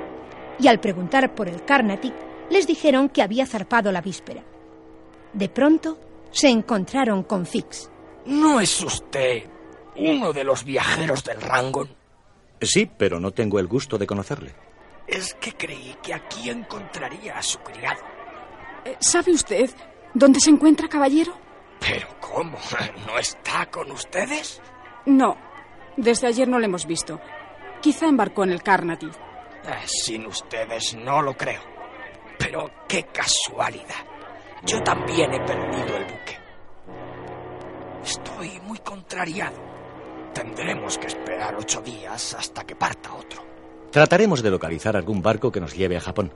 y 0.58 0.67
al 0.67 0.79
preguntar 0.79 1.36
por 1.36 1.47
el 1.47 1.63
Carnatic, 1.63 2.15
les 2.49 2.65
dijeron 2.65 3.10
que 3.10 3.21
había 3.21 3.45
zarpado 3.45 3.91
la 3.91 4.01
víspera. 4.01 4.41
De 5.34 5.49
pronto, 5.49 5.99
se 6.31 6.49
encontraron 6.49 7.21
con 7.21 7.45
Fix. 7.45 7.91
¿No 8.25 8.60
es 8.60 8.81
usted 8.81 9.43
uno 9.97 10.34
de 10.34 10.43
los 10.43 10.63
viajeros 10.63 11.23
del 11.23 11.39
Rangon? 11.41 12.04
Sí, 12.61 12.89
pero 12.97 13.19
no 13.19 13.31
tengo 13.31 13.59
el 13.59 13.67
gusto 13.67 13.97
de 13.97 14.07
conocerle. 14.07 14.53
Es 15.07 15.33
que 15.35 15.53
creí 15.53 15.95
que 16.01 16.13
aquí 16.13 16.49
encontraría 16.49 17.37
a 17.37 17.41
su 17.43 17.59
criado. 17.59 18.01
Eh, 18.85 18.97
¿Sabe 18.99 19.31
usted 19.33 19.69
dónde 20.13 20.39
se 20.39 20.49
encuentra, 20.49 20.87
caballero? 20.87 21.33
¿Pero 21.79 22.07
cómo? 22.19 22.57
¿No 23.05 23.19
está 23.19 23.65
con 23.69 23.91
ustedes? 23.91 24.61
No, 25.05 25.37
desde 25.97 26.27
ayer 26.27 26.47
no 26.47 26.57
lo 26.59 26.65
hemos 26.65 26.85
visto. 26.85 27.19
Quizá 27.81 28.07
embarcó 28.07 28.43
en 28.43 28.51
el 28.51 28.63
Carnatic. 28.63 29.13
Eh, 29.13 29.85
sin 29.85 30.25
ustedes 30.25 30.95
no 30.95 31.21
lo 31.21 31.35
creo. 31.35 31.61
Pero 32.39 32.69
qué 32.87 33.03
casualidad. 33.03 34.05
Yo 34.65 34.81
también 34.81 35.31
he 35.33 35.39
perdido 35.45 35.97
el 35.97 36.03
buque. 36.05 36.37
Estoy 38.03 38.59
muy 38.61 38.79
contrariado. 38.79 39.74
Tendremos 40.35 40.97
que 40.97 41.07
esperar 41.07 41.55
ocho 41.55 41.81
días 41.81 42.35
hasta 42.37 42.65
que 42.65 42.75
parta 42.75 43.13
otro. 43.13 43.41
Trataremos 43.89 44.43
de 44.43 44.51
localizar 44.51 44.97
algún 44.97 45.21
barco 45.21 45.49
que 45.49 45.61
nos 45.61 45.73
lleve 45.73 45.95
a 45.95 46.01
Japón. 46.01 46.33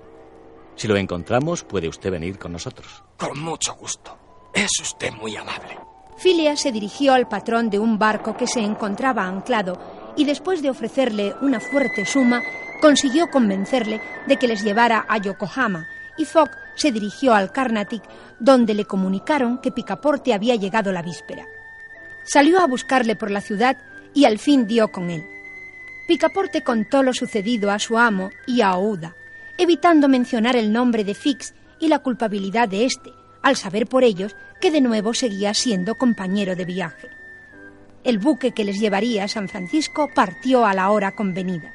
Si 0.78 0.88
lo 0.88 0.96
encontramos, 0.96 1.66
puede 1.66 1.90
usted 1.90 2.10
venir 2.10 2.40
con 2.40 2.54
nosotros. 2.54 3.04
Con 3.18 3.38
mucho 3.42 3.76
gusto. 3.76 4.18
Es 4.54 4.72
usted 4.82 5.12
muy 5.12 5.36
amable. 5.36 5.78
Phileas 6.18 6.62
se 6.62 6.72
dirigió 6.72 7.14
al 7.14 7.28
patrón 7.28 7.70
de 7.70 7.80
un 7.80 8.00
barco 8.00 8.38
que 8.38 8.48
se 8.48 8.62
encontraba 8.62 9.26
anclado 9.26 9.78
y 10.16 10.24
después 10.24 10.62
de 10.62 10.70
ofrecerle 10.70 11.36
una 11.42 11.60
fuerte 11.60 12.06
suma, 12.06 12.42
consiguió 12.82 13.30
convencerle 13.30 14.02
de 14.28 14.38
que 14.38 14.48
les 14.48 14.64
llevara 14.64 15.06
a 15.10 15.18
Yokohama 15.18 15.86
y 16.18 16.24
Fogg 16.24 16.52
se 16.76 16.94
dirigió 16.94 17.34
al 17.34 17.52
Carnatic, 17.52 18.04
donde 18.40 18.74
le 18.74 18.86
comunicaron 18.86 19.58
que 19.58 19.72
Picaporte 19.72 20.34
había 20.34 20.56
llegado 20.56 20.94
la 20.94 21.02
víspera. 21.02 21.46
Salió 22.24 22.60
a 22.60 22.68
buscarle 22.68 23.16
por 23.16 23.32
la 23.32 23.42
ciudad 23.42 23.78
y 24.14 24.26
al 24.26 24.40
fin 24.40 24.68
dio 24.68 24.92
con 24.92 25.10
él. 25.10 25.26
Picaporte 26.08 26.64
contó 26.64 27.04
lo 27.04 27.14
sucedido 27.14 27.72
a 27.72 27.80
su 27.80 27.98
amo 27.98 28.32
y 28.48 28.62
a 28.62 28.74
Ouda, 28.74 29.16
evitando 29.58 30.08
mencionar 30.08 30.56
el 30.56 30.72
nombre 30.72 31.04
de 31.04 31.14
Fix 31.14 31.54
y 31.80 31.88
la 31.88 32.00
culpabilidad 32.00 32.68
de 32.68 32.86
éste, 32.86 33.12
al 33.42 33.56
saber 33.56 33.88
por 33.88 34.04
ellos 34.04 34.36
que 34.60 34.72
de 34.72 34.82
nuevo 34.82 35.14
seguía 35.14 35.54
siendo 35.54 35.96
compañero 35.96 36.56
de 36.56 36.66
viaje. 36.66 37.10
El 38.04 38.18
buque 38.18 38.52
que 38.54 38.64
les 38.64 38.80
llevaría 38.80 39.26
a 39.26 39.28
San 39.28 39.50
Francisco 39.50 40.10
partió 40.14 40.66
a 40.66 40.74
la 40.74 40.90
hora 40.90 41.16
convenida. 41.16 41.74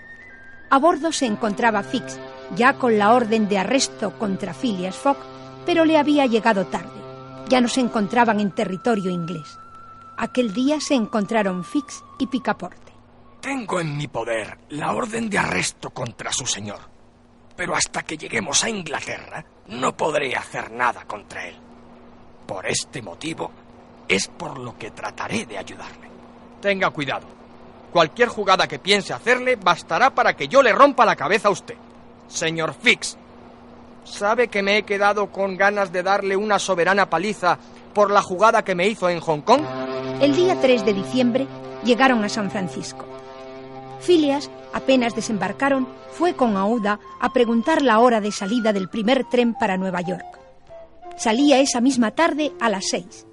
A 0.71 0.79
bordo 0.79 1.13
se 1.13 1.27
encontraba 1.27 1.83
Fix, 1.83 2.19
ya 2.57 2.75
con 2.75 2.99
la 2.99 3.13
orden 3.15 3.49
de 3.49 3.59
arresto 3.59 4.19
contra 4.19 4.55
Phileas 4.55 4.97
Fogg, 4.97 5.19
pero 5.67 5.85
le 5.85 5.99
había 5.99 6.27
llegado 6.27 6.67
tarde. 6.67 7.01
Ya 7.49 7.61
no 7.61 7.69
se 7.69 7.81
encontraban 7.81 8.41
en 8.41 8.51
territorio 8.51 9.11
inglés. 9.11 9.59
Aquel 10.17 10.55
día 10.55 10.81
se 10.81 10.95
encontraron 10.95 11.65
Fix 11.65 12.05
y 12.19 12.27
Picaporte. 12.27 12.93
Tengo 13.41 13.81
en 13.81 13.97
mi 13.97 14.07
poder 14.09 14.59
la 14.71 14.93
orden 14.93 15.29
de 15.29 15.39
arresto 15.39 15.91
contra 15.91 16.33
su 16.33 16.47
señor, 16.47 16.79
pero 17.57 17.75
hasta 17.75 18.03
que 18.03 18.17
lleguemos 18.17 18.65
a 18.65 18.71
Inglaterra 18.71 19.45
no 19.69 19.97
podré 19.97 20.35
hacer 20.35 20.71
nada 20.71 21.05
contra 21.05 21.47
él. 21.47 21.57
Por 22.47 22.67
este 22.67 23.03
motivo 23.03 23.51
es 24.09 24.29
por 24.29 24.59
lo 24.59 24.79
que 24.79 24.93
trataré 24.93 25.47
de 25.47 25.59
ayudarle. 25.59 26.09
Tenga 26.61 26.91
cuidado. 26.91 27.27
Cualquier 27.93 28.29
jugada 28.29 28.67
que 28.67 28.79
piense 28.79 29.13
hacerle 29.13 29.57
bastará 29.57 30.15
para 30.15 30.35
que 30.35 30.49
yo 30.49 30.63
le 30.63 30.73
rompa 30.73 31.05
la 31.05 31.17
cabeza 31.17 31.49
a 31.49 31.53
usted. 31.53 31.77
Señor 32.29 32.75
Fix, 32.75 33.17
¿sabe 34.05 34.49
que 34.49 34.63
me 34.63 34.79
he 34.79 34.83
quedado 34.85 35.31
con 35.31 35.57
ganas 35.57 35.93
de 35.93 36.03
darle 36.03 36.37
una 36.37 36.59
soberana 36.59 37.09
paliza 37.11 37.59
por 37.95 38.11
la 38.11 38.21
jugada 38.21 38.65
que 38.65 38.75
me 38.75 38.89
hizo 38.89 39.09
en 39.09 39.21
Hong 39.21 39.41
Kong? 39.41 39.63
El 40.21 40.35
día 40.35 40.61
3 40.61 40.85
de 40.85 40.93
diciembre 40.93 41.47
llegaron 41.85 42.25
a 42.25 42.29
San 42.29 42.51
Francisco. 42.51 43.07
Phileas, 44.01 44.51
apenas 44.73 45.15
desembarcaron, 45.15 45.89
fue 46.11 46.35
con 46.35 46.57
Aouda 46.57 47.01
a 47.21 47.33
preguntar 47.33 47.81
la 47.81 48.01
hora 48.01 48.21
de 48.21 48.33
salida 48.33 48.73
del 48.73 48.91
primer 48.91 49.25
tren 49.25 49.55
para 49.55 49.77
Nueva 49.77 50.03
York. 50.03 50.27
Salía 51.17 51.61
esa 51.61 51.81
misma 51.81 52.11
tarde 52.11 52.53
a 52.61 52.69
las 52.69 52.85
seis. 52.91 53.27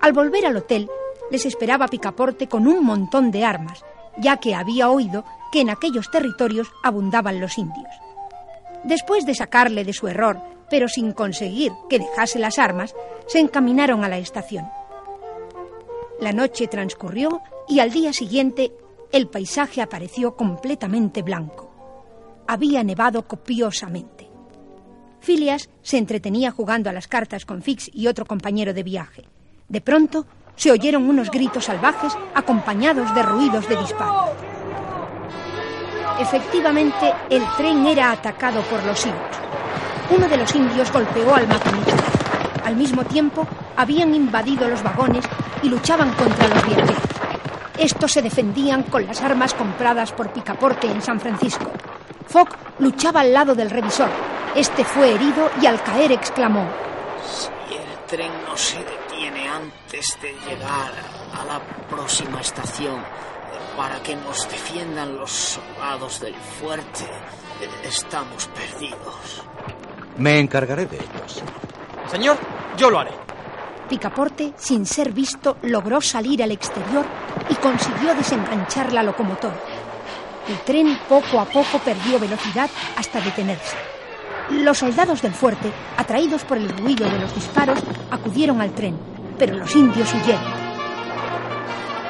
Al 0.00 0.12
volver 0.12 0.46
al 0.46 0.56
hotel, 0.56 0.88
les 1.30 1.46
esperaba 1.46 1.88
Picaporte 1.88 2.46
con 2.46 2.66
un 2.66 2.84
montón 2.84 3.30
de 3.30 3.44
armas, 3.44 3.84
ya 4.18 4.36
que 4.36 4.54
había 4.54 4.90
oído 4.90 5.24
que 5.50 5.60
en 5.60 5.70
aquellos 5.70 6.10
territorios 6.10 6.70
abundaban 6.82 7.40
los 7.40 7.58
indios. 7.58 7.88
Después 8.84 9.26
de 9.26 9.34
sacarle 9.34 9.84
de 9.84 9.92
su 9.92 10.08
error, 10.08 10.40
pero 10.70 10.88
sin 10.88 11.12
conseguir 11.12 11.72
que 11.90 11.98
dejase 11.98 12.38
las 12.38 12.58
armas, 12.58 12.94
se 13.26 13.40
encaminaron 13.40 14.04
a 14.04 14.08
la 14.08 14.18
estación. 14.18 14.66
La 16.20 16.32
noche 16.32 16.68
transcurrió 16.68 17.42
y 17.68 17.80
al 17.80 17.90
día 17.90 18.12
siguiente 18.12 18.72
el 19.12 19.28
paisaje 19.28 19.82
apareció 19.82 20.36
completamente 20.36 21.22
blanco. 21.22 21.70
Había 22.46 22.82
nevado 22.84 23.26
copiosamente. 23.26 24.28
Phileas 25.20 25.68
se 25.82 25.98
entretenía 25.98 26.50
jugando 26.50 26.88
a 26.88 26.92
las 26.92 27.08
cartas 27.08 27.44
con 27.44 27.62
Fix 27.62 27.90
y 27.92 28.06
otro 28.06 28.24
compañero 28.24 28.72
de 28.72 28.82
viaje. 28.82 29.24
De 29.68 29.80
pronto 29.80 30.26
se 30.56 30.70
oyeron 30.70 31.08
unos 31.08 31.30
gritos 31.30 31.64
salvajes 31.64 32.16
acompañados 32.34 33.14
de 33.14 33.22
ruidos 33.22 33.68
de 33.68 33.76
disparos. 33.76 34.30
Efectivamente, 36.18 37.12
el 37.30 37.42
tren 37.56 37.86
era 37.86 38.12
atacado 38.12 38.62
por 38.64 38.84
los 38.84 39.06
indios. 39.06 39.36
Uno 40.10 40.28
de 40.28 40.36
los 40.36 40.54
indios 40.54 40.92
golpeó 40.92 41.34
al 41.34 41.46
maquinista. 41.46 41.96
Al 42.64 42.76
mismo 42.76 43.04
tiempo, 43.04 43.46
habían 43.76 44.14
invadido 44.14 44.68
los 44.68 44.82
vagones 44.82 45.24
y 45.62 45.68
luchaban 45.68 46.12
contra 46.14 46.48
los 46.48 46.66
viajeros. 46.66 46.96
Estos 47.78 48.12
se 48.12 48.22
defendían 48.22 48.82
con 48.82 49.06
las 49.06 49.22
armas 49.22 49.54
compradas 49.54 50.12
por 50.12 50.32
Picaporte 50.32 50.86
en 50.86 51.00
San 51.00 51.18
Francisco. 51.20 51.70
Fogg 52.28 52.48
luchaba 52.78 53.20
al 53.20 53.32
lado 53.32 53.54
del 53.54 53.70
revisor. 53.70 54.10
Este 54.54 54.84
fue 54.84 55.14
herido 55.14 55.50
y 55.62 55.66
al 55.66 55.82
caer 55.82 56.12
exclamó: 56.12 56.68
Si 57.24 57.74
el 57.74 58.06
tren 58.06 58.32
no 58.46 58.56
se 58.56 58.78
detiene 58.78 59.48
antes 59.48 60.18
de 60.20 60.32
llegar 60.46 60.92
a 61.40 61.44
la 61.44 61.60
próxima 61.88 62.40
estación, 62.40 63.02
para 63.76 64.02
que 64.02 64.16
nos 64.16 64.48
defiendan 64.50 65.16
los 65.16 65.30
soldados 65.30 66.20
del 66.20 66.34
fuerte, 66.34 67.08
estamos 67.84 68.48
perdidos. 68.48 69.44
Me 70.20 70.38
encargaré 70.38 70.84
de 70.84 70.98
ellos. 70.98 71.42
Señor, 72.10 72.36
yo 72.76 72.90
lo 72.90 72.98
haré. 72.98 73.12
Picaporte, 73.88 74.52
sin 74.54 74.84
ser 74.84 75.14
visto, 75.14 75.56
logró 75.62 76.02
salir 76.02 76.42
al 76.42 76.52
exterior 76.52 77.06
y 77.48 77.54
consiguió 77.54 78.14
desenganchar 78.14 78.92
la 78.92 79.02
locomotora. 79.02 79.56
El 80.46 80.58
tren 80.58 80.98
poco 81.08 81.40
a 81.40 81.46
poco 81.46 81.78
perdió 81.78 82.20
velocidad 82.20 82.68
hasta 82.98 83.18
detenerse. 83.22 83.76
Los 84.50 84.76
soldados 84.76 85.22
del 85.22 85.32
fuerte, 85.32 85.72
atraídos 85.96 86.44
por 86.44 86.58
el 86.58 86.68
ruido 86.68 87.08
de 87.08 87.18
los 87.18 87.34
disparos, 87.34 87.78
acudieron 88.10 88.60
al 88.60 88.74
tren, 88.74 88.98
pero 89.38 89.56
los 89.56 89.74
indios 89.74 90.12
huyeron. 90.12 90.44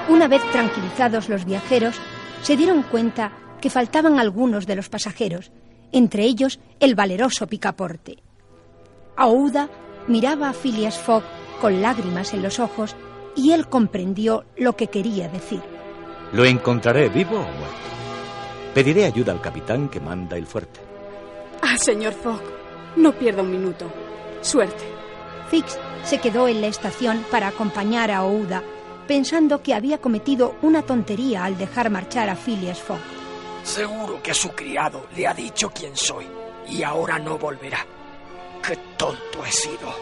Una 0.09 0.27
vez 0.27 0.43
tranquilizados 0.51 1.29
los 1.29 1.45
viajeros, 1.45 1.95
se 2.43 2.57
dieron 2.57 2.83
cuenta 2.83 3.31
que 3.61 3.71
faltaban 3.71 4.19
algunos 4.19 4.67
de 4.67 4.75
los 4.75 4.89
pasajeros, 4.89 5.53
entre 5.93 6.25
ellos 6.25 6.61
el 6.81 6.95
valeroso 6.95 7.47
Picaporte. 7.47 8.19
Aouda 9.17 9.69
miraba 10.07 10.49
a 10.49 10.53
Phileas 10.53 10.99
Fogg 10.99 11.23
con 11.61 11.83
lágrimas 11.83 12.33
en 12.33 12.43
los 12.43 12.59
ojos 12.59 12.97
y 13.37 13.53
él 13.53 13.69
comprendió 13.69 14.45
lo 14.57 14.77
que 14.77 14.89
quería 14.89 15.29
decir. 15.29 15.63
Lo 16.33 16.45
encontraré 16.45 17.09
vivo 17.09 17.37
o 17.37 17.43
muerto. 17.43 17.91
Pediré 18.75 19.05
ayuda 19.05 19.33
al 19.33 19.41
capitán 19.41 19.89
que 19.89 20.01
manda 20.01 20.37
el 20.37 20.47
fuerte. 20.47 20.81
Ah, 21.63 21.77
señor 21.77 22.13
Fogg, 22.13 22.41
no 22.97 23.13
pierda 23.13 23.43
un 23.43 23.51
minuto. 23.51 23.91
Suerte. 24.41 24.85
Fix 25.51 25.79
se 26.05 26.19
quedó 26.19 26.49
en 26.49 26.61
la 26.61 26.69
estación 26.69 27.25
para 27.31 27.49
acompañar 27.49 28.11
a 28.11 28.23
Ouda, 28.23 28.63
pensando 29.07 29.63
que 29.63 29.75
había 29.75 29.99
cometido 29.99 30.55
una 30.63 30.83
tontería 30.83 31.45
al 31.45 31.59
dejar 31.59 31.91
marchar 31.91 32.29
a 32.29 32.37
Phileas 32.37 32.81
Fogg. 32.81 33.20
Seguro 33.63 34.23
que 34.23 34.35
su 34.35 34.51
criado 34.51 35.07
le 35.17 35.27
ha 35.27 35.35
dicho 35.35 35.71
quién 35.71 35.97
soy 35.97 36.27
y 36.69 36.83
ahora 36.83 37.19
no 37.19 37.39
volverá. 37.39 37.87
¡Qué 38.67 38.77
tonto 38.97 39.45
he 39.45 39.53
sido! 39.53 39.95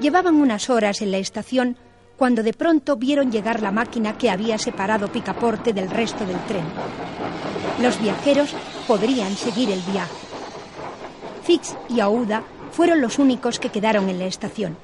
Llevaban 0.00 0.36
unas 0.36 0.70
horas 0.70 1.00
en 1.02 1.10
la 1.10 1.18
estación 1.18 1.76
cuando 2.16 2.42
de 2.42 2.52
pronto 2.52 2.96
vieron 2.96 3.32
llegar 3.32 3.60
la 3.62 3.72
máquina 3.72 4.16
que 4.16 4.30
había 4.30 4.58
separado 4.58 5.08
Picaporte 5.08 5.72
del 5.72 5.90
resto 5.90 6.24
del 6.24 6.38
tren. 6.44 6.64
Los 7.80 8.00
viajeros 8.00 8.54
podrían 8.86 9.34
seguir 9.36 9.70
el 9.70 9.80
viaje. 9.80 10.14
Fix 11.42 11.76
y 11.88 12.00
Aouda 12.00 12.42
fueron 12.72 13.00
los 13.00 13.18
únicos 13.18 13.58
que 13.58 13.70
quedaron 13.70 14.08
en 14.08 14.18
la 14.18 14.26
estación. 14.26 14.76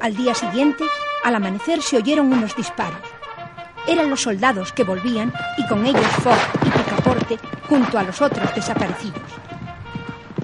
Al 0.00 0.16
día 0.16 0.34
siguiente, 0.34 0.84
al 1.24 1.34
amanecer, 1.34 1.82
se 1.82 1.96
oyeron 1.96 2.32
unos 2.32 2.54
disparos. 2.56 3.00
Eran 3.86 4.10
los 4.10 4.22
soldados 4.22 4.72
que 4.72 4.84
volvían 4.84 5.32
y 5.56 5.66
con 5.66 5.84
ellos 5.86 6.06
Fogg 6.22 6.38
y 6.66 6.70
Junto 7.68 7.98
a 7.98 8.02
los 8.02 8.22
otros 8.22 8.54
desaparecidos. 8.54 9.20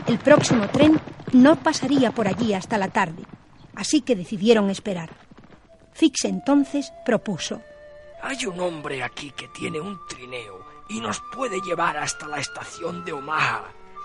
El 0.06 0.18
próximo 0.18 0.68
tren 0.68 1.00
no 1.32 1.56
pasaría 1.56 2.10
por 2.10 2.28
allí 2.28 2.52
hasta 2.52 2.76
la 2.76 2.88
tarde, 2.88 3.22
así 3.74 4.02
que 4.02 4.14
decidieron 4.16 4.68
esperar. 4.70 5.10
Fix 5.94 6.24
entonces 6.24 6.92
propuso. 7.06 7.62
Hay 8.22 8.44
un 8.46 8.60
hombre 8.60 9.02
aquí 9.02 9.30
que 9.30 9.48
tiene 9.48 9.80
un 9.80 9.98
trineo 10.08 10.64
y 10.88 11.00
nos 11.00 11.22
puede 11.34 11.60
llevar 11.60 11.96
hasta 11.96 12.26
la 12.26 12.38
estación 12.38 13.04
de 13.04 13.12
Omaha, 13.12 13.64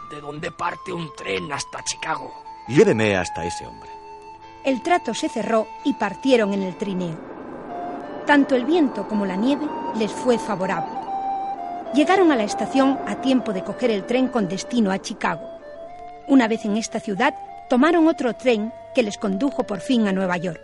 de 0.10 0.22
donde 0.22 0.52
parte 0.52 0.94
un 0.94 1.10
tren 1.16 1.52
hasta 1.52 1.84
Chicago. 1.84 2.34
Lléveme 2.68 3.18
hasta 3.18 3.46
ese 3.46 3.66
hombre. 3.66 3.90
El 4.64 4.82
trato 4.84 5.14
se 5.14 5.30
cerró 5.30 5.68
y 5.84 5.94
partieron 5.94 6.54
en 6.54 6.64
el 6.64 6.78
trineo. 6.78 7.18
Tanto 8.26 8.56
el 8.56 8.66
viento 8.66 9.08
como 9.08 9.26
la 9.26 9.36
nieve 9.36 9.66
les 9.98 10.12
fue 10.12 10.38
favorable. 10.38 11.09
Llegaron 11.94 12.32
a 12.32 12.36
la 12.36 12.44
estación 12.44 13.00
a 13.08 13.20
tiempo 13.20 13.52
de 13.52 13.64
coger 13.64 13.90
el 13.90 14.06
tren 14.06 14.28
con 14.28 14.48
destino 14.48 14.92
a 14.92 15.00
Chicago. 15.00 15.42
Una 16.28 16.48
vez 16.48 16.64
en 16.66 16.78
esta 16.78 17.00
ciudad, 17.00 17.34
tomaron 17.68 18.08
otro 18.08 18.36
tren 18.36 18.72
que 18.94 19.02
les 19.02 19.18
condujo 19.18 19.64
por 19.64 19.80
fin 19.80 20.08
a 20.08 20.12
Nueva 20.12 20.38
York. 20.38 20.62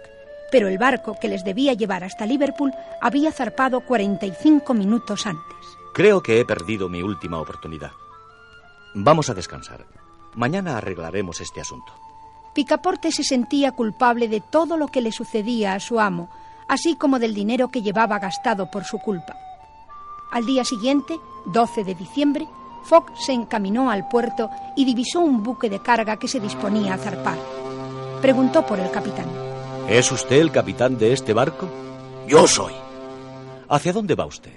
Pero 0.52 0.68
el 0.68 0.78
barco 0.78 1.18
que 1.20 1.28
les 1.28 1.44
debía 1.44 1.74
llevar 1.74 2.04
hasta 2.04 2.28
Liverpool 2.28 2.72
había 3.02 3.32
zarpado 3.32 3.82
45 3.82 4.74
minutos 4.76 5.26
antes. 5.26 5.58
Creo 5.96 6.22
que 6.22 6.40
he 6.40 6.46
perdido 6.46 6.90
mi 6.90 7.02
última 7.02 7.40
oportunidad. 7.40 7.92
Vamos 8.94 9.30
a 9.30 9.34
descansar. 9.34 9.86
Mañana 10.36 10.78
arreglaremos 10.78 11.42
este 11.42 11.60
asunto. 11.60 11.92
Picaporte 12.54 13.12
se 13.12 13.24
sentía 13.24 13.72
culpable 13.72 14.28
de 14.28 14.42
todo 14.42 14.78
lo 14.78 14.88
que 14.88 15.02
le 15.02 15.12
sucedía 15.12 15.74
a 15.74 15.80
su 15.80 16.00
amo, 16.00 16.30
así 16.68 16.96
como 16.96 17.18
del 17.18 17.34
dinero 17.34 17.70
que 17.70 17.82
llevaba 17.82 18.20
gastado 18.20 18.70
por 18.70 18.84
su 18.84 19.00
culpa. 19.00 19.36
Al 20.36 20.46
día 20.46 20.66
siguiente, 20.66 21.18
12 21.46 21.86
de 21.86 21.96
diciembre, 21.96 22.46
Fogg 22.84 23.06
se 23.18 23.32
encaminó 23.32 23.90
al 23.90 24.10
puerto 24.10 24.50
y 24.76 24.84
divisó 24.84 25.22
un 25.22 25.42
buque 25.42 25.70
de 25.70 25.80
carga 25.80 26.18
que 26.18 26.28
se 26.28 26.42
disponía 26.42 26.96
a 26.96 26.98
zarpar. 26.98 27.38
Preguntó 28.22 28.66
por 28.66 28.78
el 28.78 28.92
capitán. 28.92 29.28
¿Es 29.88 30.12
usted 30.12 30.36
el 30.36 30.52
capitán 30.52 30.98
de 30.98 31.14
este 31.14 31.32
barco? 31.32 31.70
Yo 32.28 32.46
soy. 32.48 32.74
¿Hacia 33.70 33.94
dónde 33.94 34.16
va 34.16 34.26
usted? 34.26 34.52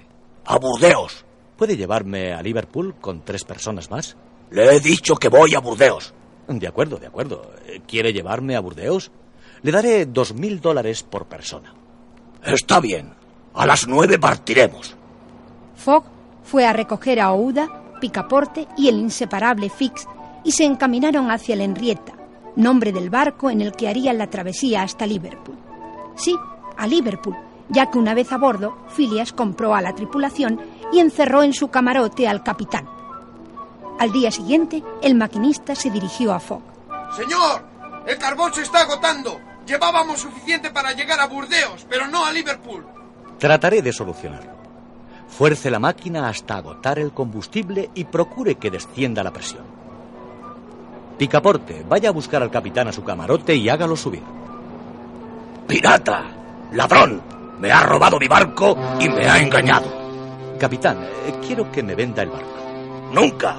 A 0.46 0.58
Burdeos. 0.58 1.24
¿Puede 1.56 1.76
llevarme 1.76 2.32
a 2.32 2.42
Liverpool 2.42 2.96
con 3.00 3.24
tres 3.24 3.44
personas 3.44 3.88
más? 3.88 4.16
Le 4.50 4.74
he 4.74 4.80
dicho 4.80 5.14
que 5.14 5.28
voy 5.28 5.54
a 5.54 5.60
Burdeos. 5.60 6.12
De 6.48 6.66
acuerdo, 6.66 6.96
de 6.96 7.06
acuerdo. 7.06 7.52
¿Quiere 7.86 8.12
llevarme 8.12 8.56
a 8.56 8.60
Burdeos? 8.60 9.12
Le 9.62 9.70
daré 9.70 10.06
dos 10.06 10.34
mil 10.34 10.60
dólares 10.60 11.04
por 11.04 11.26
persona. 11.26 11.72
Está 12.42 12.80
bien. 12.80 13.14
A 13.54 13.64
las 13.64 13.86
nueve 13.86 14.18
partiremos. 14.18 14.97
Fogg 15.78 16.04
fue 16.42 16.66
a 16.66 16.72
recoger 16.72 17.20
a 17.20 17.32
Ouda, 17.32 17.68
Picaporte 18.00 18.66
y 18.76 18.88
el 18.88 18.98
inseparable 18.98 19.70
Fix 19.70 20.06
y 20.44 20.52
se 20.52 20.64
encaminaron 20.64 21.30
hacia 21.30 21.56
la 21.56 21.64
Henrietta, 21.64 22.14
nombre 22.56 22.92
del 22.92 23.10
barco 23.10 23.48
en 23.48 23.60
el 23.60 23.72
que 23.72 23.88
harían 23.88 24.18
la 24.18 24.28
travesía 24.28 24.82
hasta 24.82 25.06
Liverpool. 25.06 25.56
Sí, 26.16 26.36
a 26.76 26.86
Liverpool, 26.86 27.36
ya 27.68 27.90
que 27.90 27.98
una 27.98 28.14
vez 28.14 28.32
a 28.32 28.38
bordo, 28.38 28.76
Phileas 28.96 29.32
compró 29.32 29.74
a 29.74 29.80
la 29.80 29.94
tripulación 29.94 30.60
y 30.92 31.00
encerró 31.00 31.42
en 31.42 31.52
su 31.52 31.68
camarote 31.68 32.26
al 32.26 32.42
capitán. 32.42 32.88
Al 33.98 34.12
día 34.12 34.30
siguiente, 34.30 34.82
el 35.02 35.14
maquinista 35.14 35.74
se 35.74 35.90
dirigió 35.90 36.32
a 36.32 36.40
Fogg. 36.40 36.62
Señor, 37.16 37.64
el 38.06 38.16
carbón 38.18 38.52
se 38.54 38.62
está 38.62 38.82
agotando. 38.82 39.40
Llevábamos 39.66 40.20
suficiente 40.20 40.70
para 40.70 40.92
llegar 40.92 41.20
a 41.20 41.26
Burdeos, 41.26 41.86
pero 41.88 42.06
no 42.08 42.24
a 42.24 42.32
Liverpool. 42.32 42.86
Trataré 43.38 43.82
de 43.82 43.92
solucionarlo. 43.92 44.57
Fuerce 45.28 45.70
la 45.70 45.78
máquina 45.78 46.28
hasta 46.28 46.56
agotar 46.56 46.98
el 46.98 47.12
combustible 47.12 47.90
y 47.94 48.04
procure 48.04 48.56
que 48.56 48.70
descienda 48.70 49.22
la 49.22 49.32
presión. 49.32 49.64
Picaporte, 51.18 51.84
vaya 51.88 52.08
a 52.08 52.12
buscar 52.12 52.42
al 52.42 52.50
capitán 52.50 52.88
a 52.88 52.92
su 52.92 53.04
camarote 53.04 53.54
y 53.54 53.68
hágalo 53.68 53.96
subir. 53.96 54.22
¡Pirata! 55.66 56.24
¡Ladrón! 56.72 57.20
Me 57.60 57.72
ha 57.72 57.82
robado 57.82 58.18
mi 58.18 58.28
barco 58.28 58.76
y 59.00 59.08
me 59.08 59.28
ha 59.28 59.38
engañado. 59.38 59.86
Capitán, 60.58 61.02
eh, 61.26 61.34
quiero 61.44 61.70
que 61.70 61.82
me 61.82 61.94
venda 61.94 62.22
el 62.22 62.30
barco. 62.30 62.58
Nunca. 63.12 63.56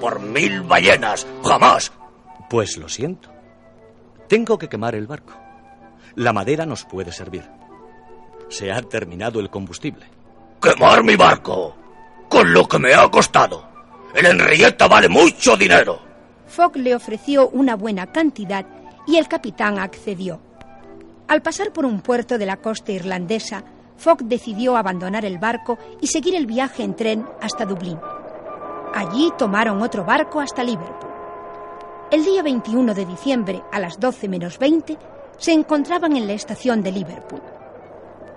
Por 0.00 0.20
mil 0.20 0.62
ballenas. 0.62 1.26
Jamás. 1.44 1.92
Pues 2.48 2.76
lo 2.76 2.88
siento. 2.88 3.30
Tengo 4.28 4.58
que 4.58 4.68
quemar 4.68 4.94
el 4.94 5.06
barco. 5.06 5.34
La 6.14 6.32
madera 6.32 6.64
nos 6.64 6.84
puede 6.84 7.12
servir. 7.12 7.44
Se 8.48 8.72
ha 8.72 8.80
terminado 8.82 9.40
el 9.40 9.50
combustible. 9.50 10.06
¡Quemar 10.64 11.04
mi 11.04 11.14
barco! 11.14 11.76
Con 12.26 12.50
lo 12.54 12.66
que 12.66 12.78
me 12.78 12.94
ha 12.94 13.06
costado. 13.10 13.68
El 14.14 14.24
Henrietta 14.24 14.88
vale 14.88 15.10
mucho 15.10 15.58
dinero. 15.58 15.98
Fogg 16.46 16.76
le 16.76 16.94
ofreció 16.94 17.50
una 17.50 17.76
buena 17.76 18.06
cantidad 18.06 18.64
y 19.06 19.18
el 19.18 19.28
capitán 19.28 19.78
accedió. 19.78 20.40
Al 21.28 21.42
pasar 21.42 21.70
por 21.70 21.84
un 21.84 22.00
puerto 22.00 22.38
de 22.38 22.46
la 22.46 22.56
costa 22.56 22.92
irlandesa, 22.92 23.62
Fogg 23.98 24.22
decidió 24.22 24.78
abandonar 24.78 25.26
el 25.26 25.36
barco 25.36 25.78
y 26.00 26.06
seguir 26.06 26.34
el 26.34 26.46
viaje 26.46 26.82
en 26.82 26.96
tren 26.96 27.28
hasta 27.42 27.66
Dublín. 27.66 27.98
Allí 28.94 29.34
tomaron 29.36 29.82
otro 29.82 30.06
barco 30.06 30.40
hasta 30.40 30.64
Liverpool. 30.64 31.10
El 32.10 32.24
día 32.24 32.42
21 32.42 32.94
de 32.94 33.04
diciembre, 33.04 33.62
a 33.70 33.80
las 33.80 34.00
12 34.00 34.30
menos 34.30 34.58
20, 34.58 34.96
se 35.36 35.52
encontraban 35.52 36.16
en 36.16 36.26
la 36.26 36.32
estación 36.32 36.82
de 36.82 36.92
Liverpool. 36.92 37.42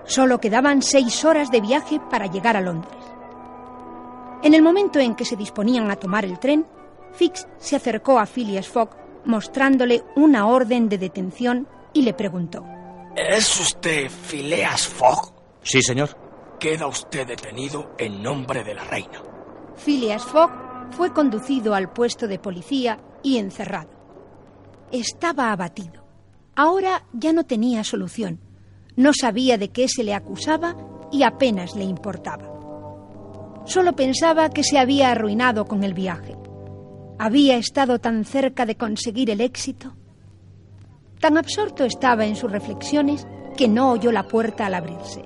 Solo 0.08 0.40
quedaban 0.40 0.82
seis 0.82 1.24
horas 1.24 1.50
de 1.50 1.60
viaje 1.60 2.00
para 2.10 2.26
llegar 2.26 2.56
a 2.56 2.62
Londres. 2.62 2.96
En 4.42 4.54
el 4.54 4.62
momento 4.62 4.98
en 4.98 5.14
que 5.14 5.26
se 5.26 5.36
disponían 5.36 5.90
a 5.90 5.96
tomar 5.96 6.24
el 6.24 6.38
tren, 6.38 6.66
Fix 7.12 7.46
se 7.58 7.76
acercó 7.76 8.18
a 8.18 8.26
Phileas 8.26 8.68
Fogg 8.68 8.96
mostrándole 9.26 10.04
una 10.16 10.46
orden 10.46 10.88
de 10.88 10.96
detención 10.96 11.68
y 11.92 12.02
le 12.02 12.14
preguntó. 12.14 12.64
¿Es 13.14 13.60
usted 13.60 14.10
Phileas 14.10 14.86
Fogg? 14.88 15.34
Sí, 15.62 15.82
señor. 15.82 16.16
Queda 16.58 16.86
usted 16.86 17.26
detenido 17.26 17.94
en 17.98 18.22
nombre 18.22 18.64
de 18.64 18.74
la 18.74 18.84
reina. 18.84 19.22
Phileas 19.76 20.24
Fogg 20.24 20.50
fue 20.92 21.12
conducido 21.12 21.74
al 21.74 21.92
puesto 21.92 22.26
de 22.26 22.38
policía 22.38 22.98
y 23.22 23.36
encerrado. 23.36 23.90
Estaba 24.90 25.52
abatido. 25.52 26.02
Ahora 26.56 27.04
ya 27.12 27.32
no 27.34 27.44
tenía 27.44 27.84
solución. 27.84 28.40
No 28.98 29.12
sabía 29.12 29.58
de 29.58 29.68
qué 29.68 29.86
se 29.86 30.02
le 30.02 30.12
acusaba 30.12 30.74
y 31.12 31.22
apenas 31.22 31.76
le 31.76 31.84
importaba. 31.84 32.50
Solo 33.64 33.92
pensaba 33.92 34.50
que 34.50 34.64
se 34.64 34.76
había 34.76 35.12
arruinado 35.12 35.66
con 35.66 35.84
el 35.84 35.94
viaje. 35.94 36.34
Había 37.16 37.58
estado 37.58 38.00
tan 38.00 38.24
cerca 38.24 38.66
de 38.66 38.76
conseguir 38.76 39.30
el 39.30 39.40
éxito. 39.40 39.94
Tan 41.20 41.38
absorto 41.38 41.84
estaba 41.84 42.26
en 42.26 42.34
sus 42.34 42.50
reflexiones 42.50 43.24
que 43.56 43.68
no 43.68 43.92
oyó 43.92 44.10
la 44.10 44.26
puerta 44.26 44.66
al 44.66 44.74
abrirse. 44.74 45.22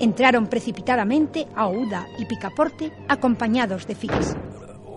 Entraron 0.00 0.46
precipitadamente 0.46 1.46
Aouda 1.54 2.06
y 2.18 2.24
Picaporte 2.24 2.90
acompañados 3.06 3.86
de 3.86 3.96
Fix. 3.96 4.34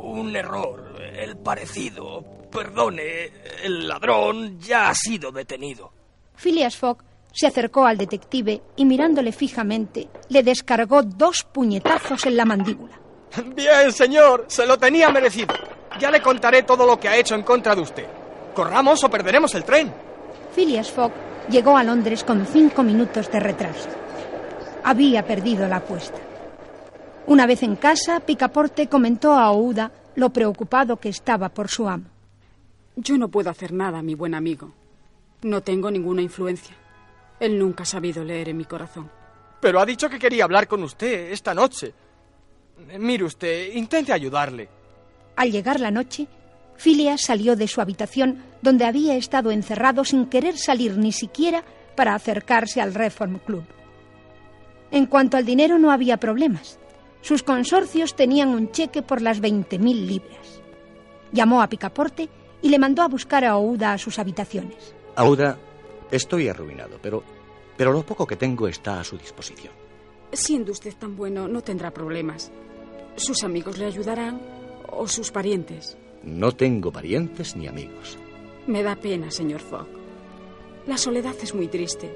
Un 0.02 0.34
error, 0.34 0.96
el 1.14 1.36
parecido. 1.36 2.24
Perdone, 2.50 3.34
el 3.66 3.86
ladrón 3.86 4.62
ya 4.62 4.88
ha 4.90 4.96
sido 4.96 5.30
detenido. 5.34 5.92
Phileas 6.38 6.78
Fogg 6.78 7.04
se 7.36 7.48
acercó 7.48 7.86
al 7.86 7.98
detective 7.98 8.62
y 8.78 8.86
mirándole 8.86 9.34
fijamente 9.34 10.08
le 10.30 10.42
descargó 10.42 11.04
dos 11.04 11.44
puñetazos 11.44 12.26
en 12.26 12.38
la 12.38 12.46
mandíbula. 12.46 12.98
Bien, 13.54 13.92
señor, 13.92 14.46
se 14.48 14.66
lo 14.66 14.78
tenía 14.78 15.10
merecido. 15.10 15.54
Ya 16.00 16.10
le 16.10 16.22
contaré 16.22 16.64
todo 16.64 16.86
lo 16.86 16.98
que 16.98 17.10
ha 17.10 17.18
hecho 17.18 17.36
en 17.36 17.44
contra 17.44 17.76
de 17.76 17.82
usted. 17.82 18.06
Corramos 18.54 19.04
o 19.04 19.10
perderemos 19.10 19.54
el 19.54 19.66
tren. 19.66 19.94
Phileas 20.56 20.90
Fogg 20.90 21.12
llegó 21.50 21.78
a 21.78 21.84
Londres 21.84 22.24
con 22.24 22.46
cinco 22.46 22.84
minutos 22.84 23.30
de 23.30 23.42
retraso. 23.42 23.90
Había 24.86 25.26
perdido 25.28 25.68
la 25.68 25.78
apuesta. 25.78 26.20
Una 27.28 27.46
vez 27.46 27.64
en 27.64 27.76
casa, 27.76 28.22
Picaporte 28.22 28.88
comentó 28.88 29.34
a 29.34 29.52
Ouda 29.52 29.92
lo 30.16 30.30
preocupado 30.30 30.96
que 30.98 31.10
estaba 31.10 31.50
por 31.50 31.68
su 31.68 31.90
amo. 31.90 32.06
Yo 32.96 33.18
no 33.18 33.28
puedo 33.28 33.50
hacer 33.50 33.74
nada, 33.74 34.02
mi 34.02 34.16
buen 34.16 34.34
amigo. 34.34 34.72
No 35.42 35.60
tengo 35.60 35.92
ninguna 35.92 36.22
influencia. 36.22 36.78
Él 37.40 37.60
nunca 37.60 37.84
ha 37.84 37.86
sabido 37.86 38.24
leer 38.24 38.50
en 38.50 38.58
mi 38.58 38.66
corazón. 38.66 39.10
Pero 39.60 39.80
ha 39.80 39.86
dicho 39.86 40.10
que 40.10 40.20
quería 40.20 40.44
hablar 40.44 40.68
con 40.68 40.84
usted 40.84 41.32
esta 41.32 41.54
noche. 41.54 41.94
Mire 43.00 43.24
usted, 43.24 43.74
intente 43.74 44.14
ayudarle. 44.14 44.70
Al 45.36 45.52
llegar 45.52 45.80
la 45.80 45.92
noche, 45.92 46.28
Phileas 46.78 47.22
salió 47.22 47.56
de 47.56 47.68
su 47.68 47.82
habitación 47.82 48.44
donde 48.62 48.86
había 48.86 49.16
estado 49.16 49.52
encerrado 49.52 50.04
sin 50.04 50.28
querer 50.28 50.58
salir 50.58 50.98
ni 50.98 51.12
siquiera 51.12 51.64
para 51.96 52.16
acercarse 52.16 52.82
al 52.82 52.94
Reform 52.94 53.40
Club. 53.40 53.64
En 54.92 55.06
cuanto 55.08 55.38
al 55.38 55.46
dinero 55.46 55.80
no 55.80 55.92
había 55.92 56.18
problemas. 56.18 56.80
Sus 57.22 57.44
consorcios 57.44 58.16
tenían 58.16 58.50
un 58.50 58.72
cheque 58.72 59.02
por 59.02 59.22
las 59.22 59.42
20.000 59.42 60.06
libras. 60.06 60.62
Llamó 61.32 61.62
a 61.62 61.68
Picaporte 61.68 62.30
y 62.62 62.70
le 62.70 62.80
mandó 62.80 63.02
a 63.02 63.08
buscar 63.08 63.44
a 63.44 63.58
Ouda 63.58 63.94
a 63.94 63.98
sus 63.98 64.20
habitaciones. 64.20 64.94
Auda, 65.16 65.58
estoy 66.12 66.48
arruinado, 66.48 67.00
pero, 67.02 67.24
pero 67.78 67.92
lo 67.92 68.04
poco 68.04 68.26
que 68.26 68.36
tengo 68.36 68.68
está 68.68 69.00
a 69.00 69.04
su 69.04 69.18
disposición. 69.18 69.74
Siendo 70.32 70.72
usted 70.72 70.94
tan 70.96 71.16
bueno, 71.16 71.48
no 71.48 71.62
tendrá 71.62 71.92
problemas. 71.92 72.52
Sus 73.16 73.44
amigos 73.44 73.78
le 73.78 73.86
ayudarán 73.86 74.42
o 74.90 75.08
sus 75.08 75.32
parientes. 75.32 75.98
No 76.24 76.52
tengo 76.52 76.92
parientes 76.92 77.56
ni 77.56 77.68
amigos. 77.68 78.18
Me 78.68 78.84
da 78.84 78.96
pena, 78.96 79.32
señor 79.32 79.62
Fogg. 79.62 79.88
La 80.88 80.98
soledad 80.98 81.36
es 81.42 81.54
muy 81.54 81.68
triste, 81.68 82.12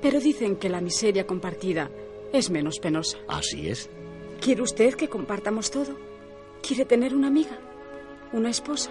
pero 0.00 0.20
dicen 0.20 0.56
que 0.56 0.68
la 0.68 0.80
miseria 0.80 1.26
compartida 1.26 1.90
es 2.32 2.50
menos 2.50 2.78
penosa. 2.78 3.18
Así 3.28 3.68
es. 3.68 3.88
¿Quiere 4.40 4.62
usted 4.62 4.94
que 4.94 5.08
compartamos 5.08 5.70
todo? 5.70 5.96
¿Quiere 6.66 6.84
tener 6.84 7.14
una 7.14 7.28
amiga? 7.28 7.58
¿Una 8.32 8.50
esposa? 8.50 8.90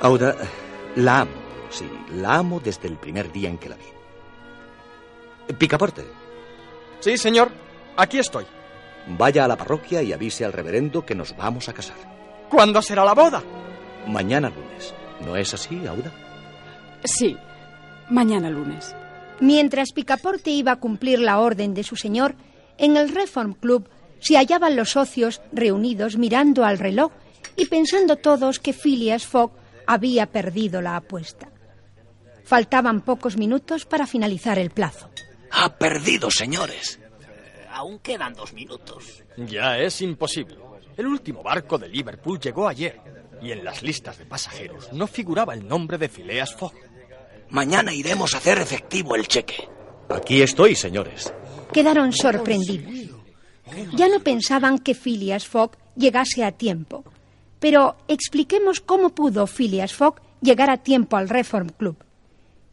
Auda, 0.00 0.36
la 0.96 1.20
amo, 1.20 1.32
sí, 1.70 1.88
la 2.14 2.36
amo 2.36 2.60
desde 2.60 2.88
el 2.88 2.96
primer 2.96 3.30
día 3.32 3.48
en 3.48 3.58
que 3.58 3.68
la 3.68 3.76
vi. 3.76 5.54
Picaporte, 5.54 6.04
Sí, 7.00 7.16
señor. 7.18 7.50
Aquí 7.96 8.18
estoy. 8.18 8.44
vaya 9.08 9.44
a 9.44 9.48
la 9.48 9.56
parroquia 9.56 10.02
y 10.02 10.12
avise 10.12 10.44
al 10.44 10.52
reverendo 10.52 11.06
que 11.06 11.14
nos 11.14 11.36
vamos 11.36 11.68
a 11.68 11.72
casar. 11.72 11.96
¿Cuándo 12.50 12.82
será 12.82 13.04
la 13.04 13.14
boda? 13.14 13.42
Mañana 14.08 14.50
lunes. 14.50 14.92
¿No 15.24 15.36
es 15.36 15.54
así, 15.54 15.86
Auda? 15.86 16.12
Sí, 17.04 17.36
mañana 18.10 18.50
lunes. 18.50 18.94
Mientras 19.40 19.92
Picaporte 19.92 20.50
iba 20.50 20.72
a 20.72 20.76
cumplir 20.80 21.20
la 21.20 21.38
orden 21.38 21.74
de 21.74 21.84
su 21.84 21.94
señor, 21.94 22.34
en 22.78 22.96
el 22.96 23.14
Reform 23.14 23.54
Club 23.54 23.88
se 24.18 24.36
hallaban 24.36 24.74
los 24.74 24.90
socios 24.90 25.40
reunidos 25.52 26.16
mirando 26.16 26.64
al 26.64 26.78
reloj 26.78 27.12
y 27.56 27.66
pensando 27.66 28.16
todos 28.16 28.58
que 28.58 28.72
Phileas 28.72 29.24
Fogg 29.26 29.52
había 29.86 30.26
perdido 30.26 30.82
la 30.82 30.96
apuesta. 30.96 31.48
Faltaban 32.46 33.00
pocos 33.00 33.36
minutos 33.36 33.84
para 33.86 34.06
finalizar 34.06 34.56
el 34.60 34.70
plazo. 34.70 35.10
Ha 35.50 35.76
perdido, 35.76 36.30
señores. 36.30 37.00
Aún 37.72 37.98
quedan 37.98 38.34
dos 38.34 38.52
minutos. 38.52 39.24
Ya 39.36 39.78
es 39.78 40.00
imposible. 40.00 40.56
El 40.96 41.08
último 41.08 41.42
barco 41.42 41.76
de 41.76 41.88
Liverpool 41.88 42.38
llegó 42.38 42.68
ayer 42.68 43.00
y 43.42 43.50
en 43.50 43.64
las 43.64 43.82
listas 43.82 44.18
de 44.18 44.26
pasajeros 44.26 44.92
no 44.92 45.08
figuraba 45.08 45.54
el 45.54 45.66
nombre 45.66 45.98
de 45.98 46.08
Phileas 46.08 46.54
Fogg. 46.54 46.72
Mañana 47.50 47.92
iremos 47.92 48.32
a 48.32 48.38
hacer 48.38 48.58
efectivo 48.58 49.16
el 49.16 49.26
cheque. 49.26 49.68
Aquí 50.08 50.40
estoy, 50.40 50.76
señores. 50.76 51.34
Quedaron 51.72 52.12
sorprendidos. 52.12 53.10
Ya 53.96 54.06
no 54.06 54.20
pensaban 54.20 54.78
que 54.78 54.94
Phileas 54.94 55.48
Fogg 55.48 55.72
llegase 55.96 56.44
a 56.44 56.52
tiempo. 56.52 57.04
Pero 57.58 57.96
expliquemos 58.06 58.80
cómo 58.80 59.16
pudo 59.16 59.48
Phileas 59.48 59.92
Fogg 59.92 60.20
llegar 60.40 60.70
a 60.70 60.76
tiempo 60.76 61.16
al 61.16 61.28
Reform 61.28 61.70
Club. 61.70 62.05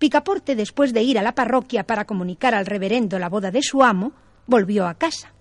Picaporte, 0.04 0.58
después 0.58 0.92
de 0.92 1.02
ir 1.02 1.18
a 1.18 1.22
la 1.22 1.34
parroquia 1.34 1.86
para 1.86 2.04
comunicar 2.04 2.54
al 2.54 2.66
reverendo 2.66 3.18
la 3.20 3.30
boda 3.30 3.52
de 3.52 3.62
su 3.62 3.82
amo, 3.82 4.12
volvió 4.48 4.86
a 4.86 4.96
casa. 4.96 5.32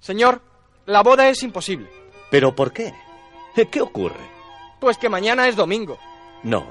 Señor, 0.00 0.40
la 0.86 1.02
boda 1.02 1.28
es 1.28 1.42
imposible. 1.42 1.90
¿Pero 2.30 2.56
por 2.56 2.72
qué? 2.72 2.94
¿Qué 3.70 3.78
ocurre? 3.82 4.26
Pues 4.80 4.96
que 4.96 5.10
mañana 5.10 5.48
es 5.48 5.54
domingo. 5.54 5.98
No, 6.44 6.64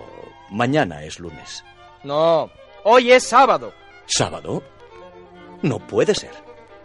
mañana 0.49 1.03
es 1.03 1.19
lunes. 1.19 1.63
No, 2.03 2.49
hoy 2.83 3.11
es 3.11 3.25
sábado. 3.25 3.73
¿Sábado? 4.07 4.63
No 5.61 5.77
puede 5.77 6.15
ser. 6.15 6.31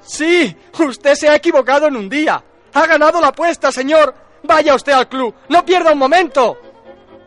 Sí, 0.02 0.54
usted 0.78 1.14
se 1.14 1.30
ha 1.30 1.36
equivocado 1.36 1.86
en 1.88 1.96
un 1.96 2.10
día. 2.10 2.44
Ha 2.74 2.86
ganado 2.86 3.18
la 3.18 3.28
apuesta, 3.28 3.72
señor. 3.72 4.14
Vaya 4.42 4.74
usted 4.74 4.92
al 4.92 5.08
club. 5.08 5.34
No 5.48 5.64
pierda 5.64 5.90
un 5.94 5.98
momento. 5.98 6.58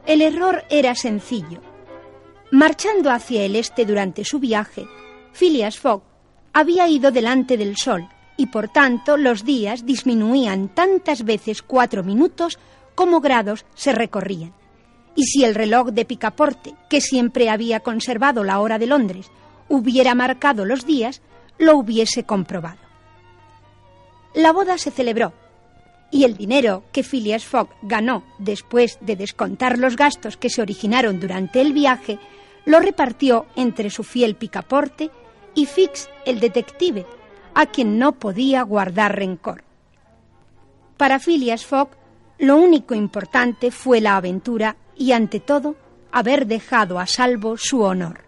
El 0.05 0.21
error 0.21 0.63
era 0.69 0.93
sencillo. 0.93 1.72
Marchando 2.53 3.09
hacia 3.09 3.45
el 3.45 3.55
este 3.55 3.83
durante 3.83 4.23
su 4.23 4.37
viaje, 4.37 4.85
Phileas 5.31 5.79
Fogg 5.79 6.03
había 6.53 6.87
ido 6.87 7.09
delante 7.09 7.57
del 7.57 7.77
sol 7.77 8.07
y 8.37 8.45
por 8.45 8.67
tanto 8.67 9.17
los 9.17 9.43
días 9.43 9.87
disminuían 9.87 10.69
tantas 10.69 11.23
veces 11.23 11.63
cuatro 11.63 12.03
minutos 12.03 12.59
como 12.93 13.21
grados 13.21 13.65
se 13.73 13.91
recorrían. 13.91 14.53
Y 15.15 15.23
si 15.23 15.43
el 15.43 15.55
reloj 15.55 15.87
de 15.87 16.05
Picaporte, 16.05 16.75
que 16.91 17.01
siempre 17.01 17.49
había 17.49 17.79
conservado 17.79 18.43
la 18.43 18.59
hora 18.59 18.77
de 18.77 18.85
Londres, 18.85 19.31
hubiera 19.67 20.13
marcado 20.13 20.63
los 20.63 20.85
días, 20.85 21.23
lo 21.57 21.75
hubiese 21.75 22.23
comprobado. 22.23 22.77
La 24.35 24.51
boda 24.51 24.77
se 24.77 24.91
celebró 24.91 25.33
y 26.11 26.23
el 26.23 26.37
dinero 26.37 26.83
que 26.91 27.01
Phileas 27.01 27.45
Fogg 27.45 27.69
ganó 27.81 28.23
después 28.37 28.99
de 29.01 29.15
descontar 29.15 29.79
los 29.79 29.95
gastos 29.95 30.37
que 30.37 30.51
se 30.51 30.61
originaron 30.61 31.19
durante 31.19 31.59
el 31.59 31.73
viaje 31.73 32.19
lo 32.65 32.79
repartió 32.79 33.45
entre 33.55 33.89
su 33.89 34.03
fiel 34.03 34.35
Picaporte 34.35 35.11
y 35.53 35.65
Fix, 35.65 36.09
el 36.25 36.39
detective, 36.39 37.05
a 37.53 37.65
quien 37.65 37.99
no 37.99 38.13
podía 38.13 38.63
guardar 38.63 39.15
rencor. 39.15 39.63
Para 40.97 41.19
Phileas 41.19 41.65
Fogg, 41.65 41.89
lo 42.39 42.57
único 42.57 42.95
importante 42.95 43.71
fue 43.71 44.01
la 44.01 44.17
aventura 44.17 44.75
y, 44.95 45.11
ante 45.11 45.39
todo, 45.39 45.75
haber 46.11 46.47
dejado 46.47 46.99
a 46.99 47.07
salvo 47.07 47.57
su 47.57 47.81
honor. 47.81 48.25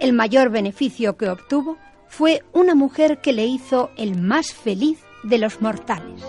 El 0.00 0.12
mayor 0.12 0.50
beneficio 0.50 1.16
que 1.16 1.28
obtuvo 1.28 1.78
fue 2.08 2.42
una 2.52 2.74
mujer 2.74 3.20
que 3.20 3.32
le 3.32 3.46
hizo 3.46 3.90
el 3.96 4.20
más 4.20 4.52
feliz 4.52 5.00
de 5.22 5.38
los 5.38 5.60
mortales. 5.60 6.22